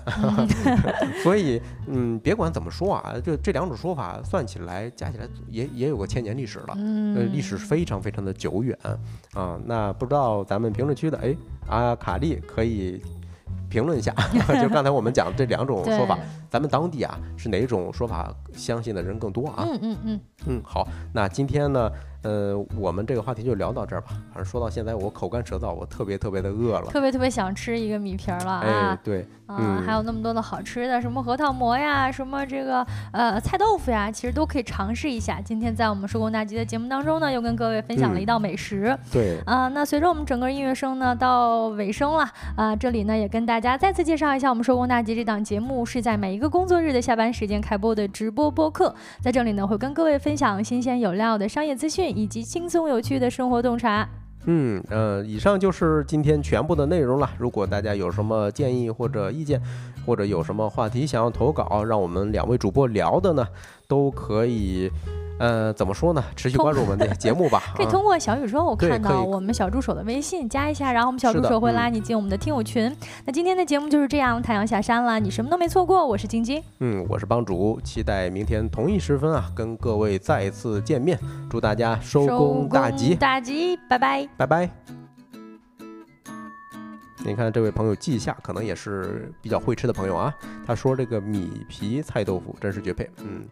[1.21, 6.73] 所以，嗯，别管怎么说啊，就这两种说法算起来，加起来也也有个千年历史了，
[7.15, 8.75] 呃，历史非常非常的久远
[9.35, 9.59] 啊。
[9.65, 11.35] 那不知道咱们评论区的，哎，
[11.67, 13.01] 阿卡丽可以。
[13.69, 14.13] 评论一下，
[14.61, 16.17] 就刚才我们讲的这两种说法，
[16.49, 19.67] 咱们当地啊是哪种说法相信的人更多啊？
[19.67, 21.91] 嗯嗯嗯嗯，好，那今天呢？
[22.27, 24.09] 呃，我们这个话题就聊到这儿吧。
[24.33, 28.99] 反正说到现在，我口干舌燥，我特别特别的饿了，特别特别想吃一个米皮儿了啊！
[29.01, 35.39] 对，啊，还有那么多的好吃的，什么核桃馍呀，什么这个呃菜豆腐呀，其实都可以尝试一下。
[35.39, 38.93] 今天在我们收工大吉的节目当中呢，又跟各位分享了一道美食。
[39.09, 52.97] 对，啊，那随着我们整个音乐声呢到尾声了啊，这里呢也跟大家再次介绍一下，我们收工大吉这档节目是在每一个工作日的下班时间开播的直播播客，在这里呢会跟各位分享新鲜有料的商业资讯以及轻松有。
[53.07, 54.09] 趣的生活洞察。
[54.49, 57.29] 嗯呃，以上就是今天全部的内容了。
[57.37, 59.61] 如果大家有什么建议或者意见，
[60.05, 63.47] 或者有什么话题想要投稿，让我们两位主播聊的呢，
[63.87, 64.89] 都可以。
[65.39, 66.23] 呃，怎么说呢？
[66.35, 67.61] 持续关注我们的节目吧。
[67.77, 72.95] 可以通过小宇宙看到我们小助手的微信，加一下，然后我们小助手会拉你进我们的听友群。
[73.25, 76.05] 那今天的节目就是这样，太阳下山了，你什么都没错过。
[76.05, 81.19] 我是晶晶，嗯，我是帮主，期待明天同一时分啊，跟各位再次见面。
[81.49, 84.69] 祝大家收工大吉，大吉，拜拜，拜拜。
[87.25, 90.33] 你看这位朋友季夏，可能也是比较会吃的朋友啊。
[90.65, 93.45] 他说这个米皮菜豆腐真是绝配，嗯。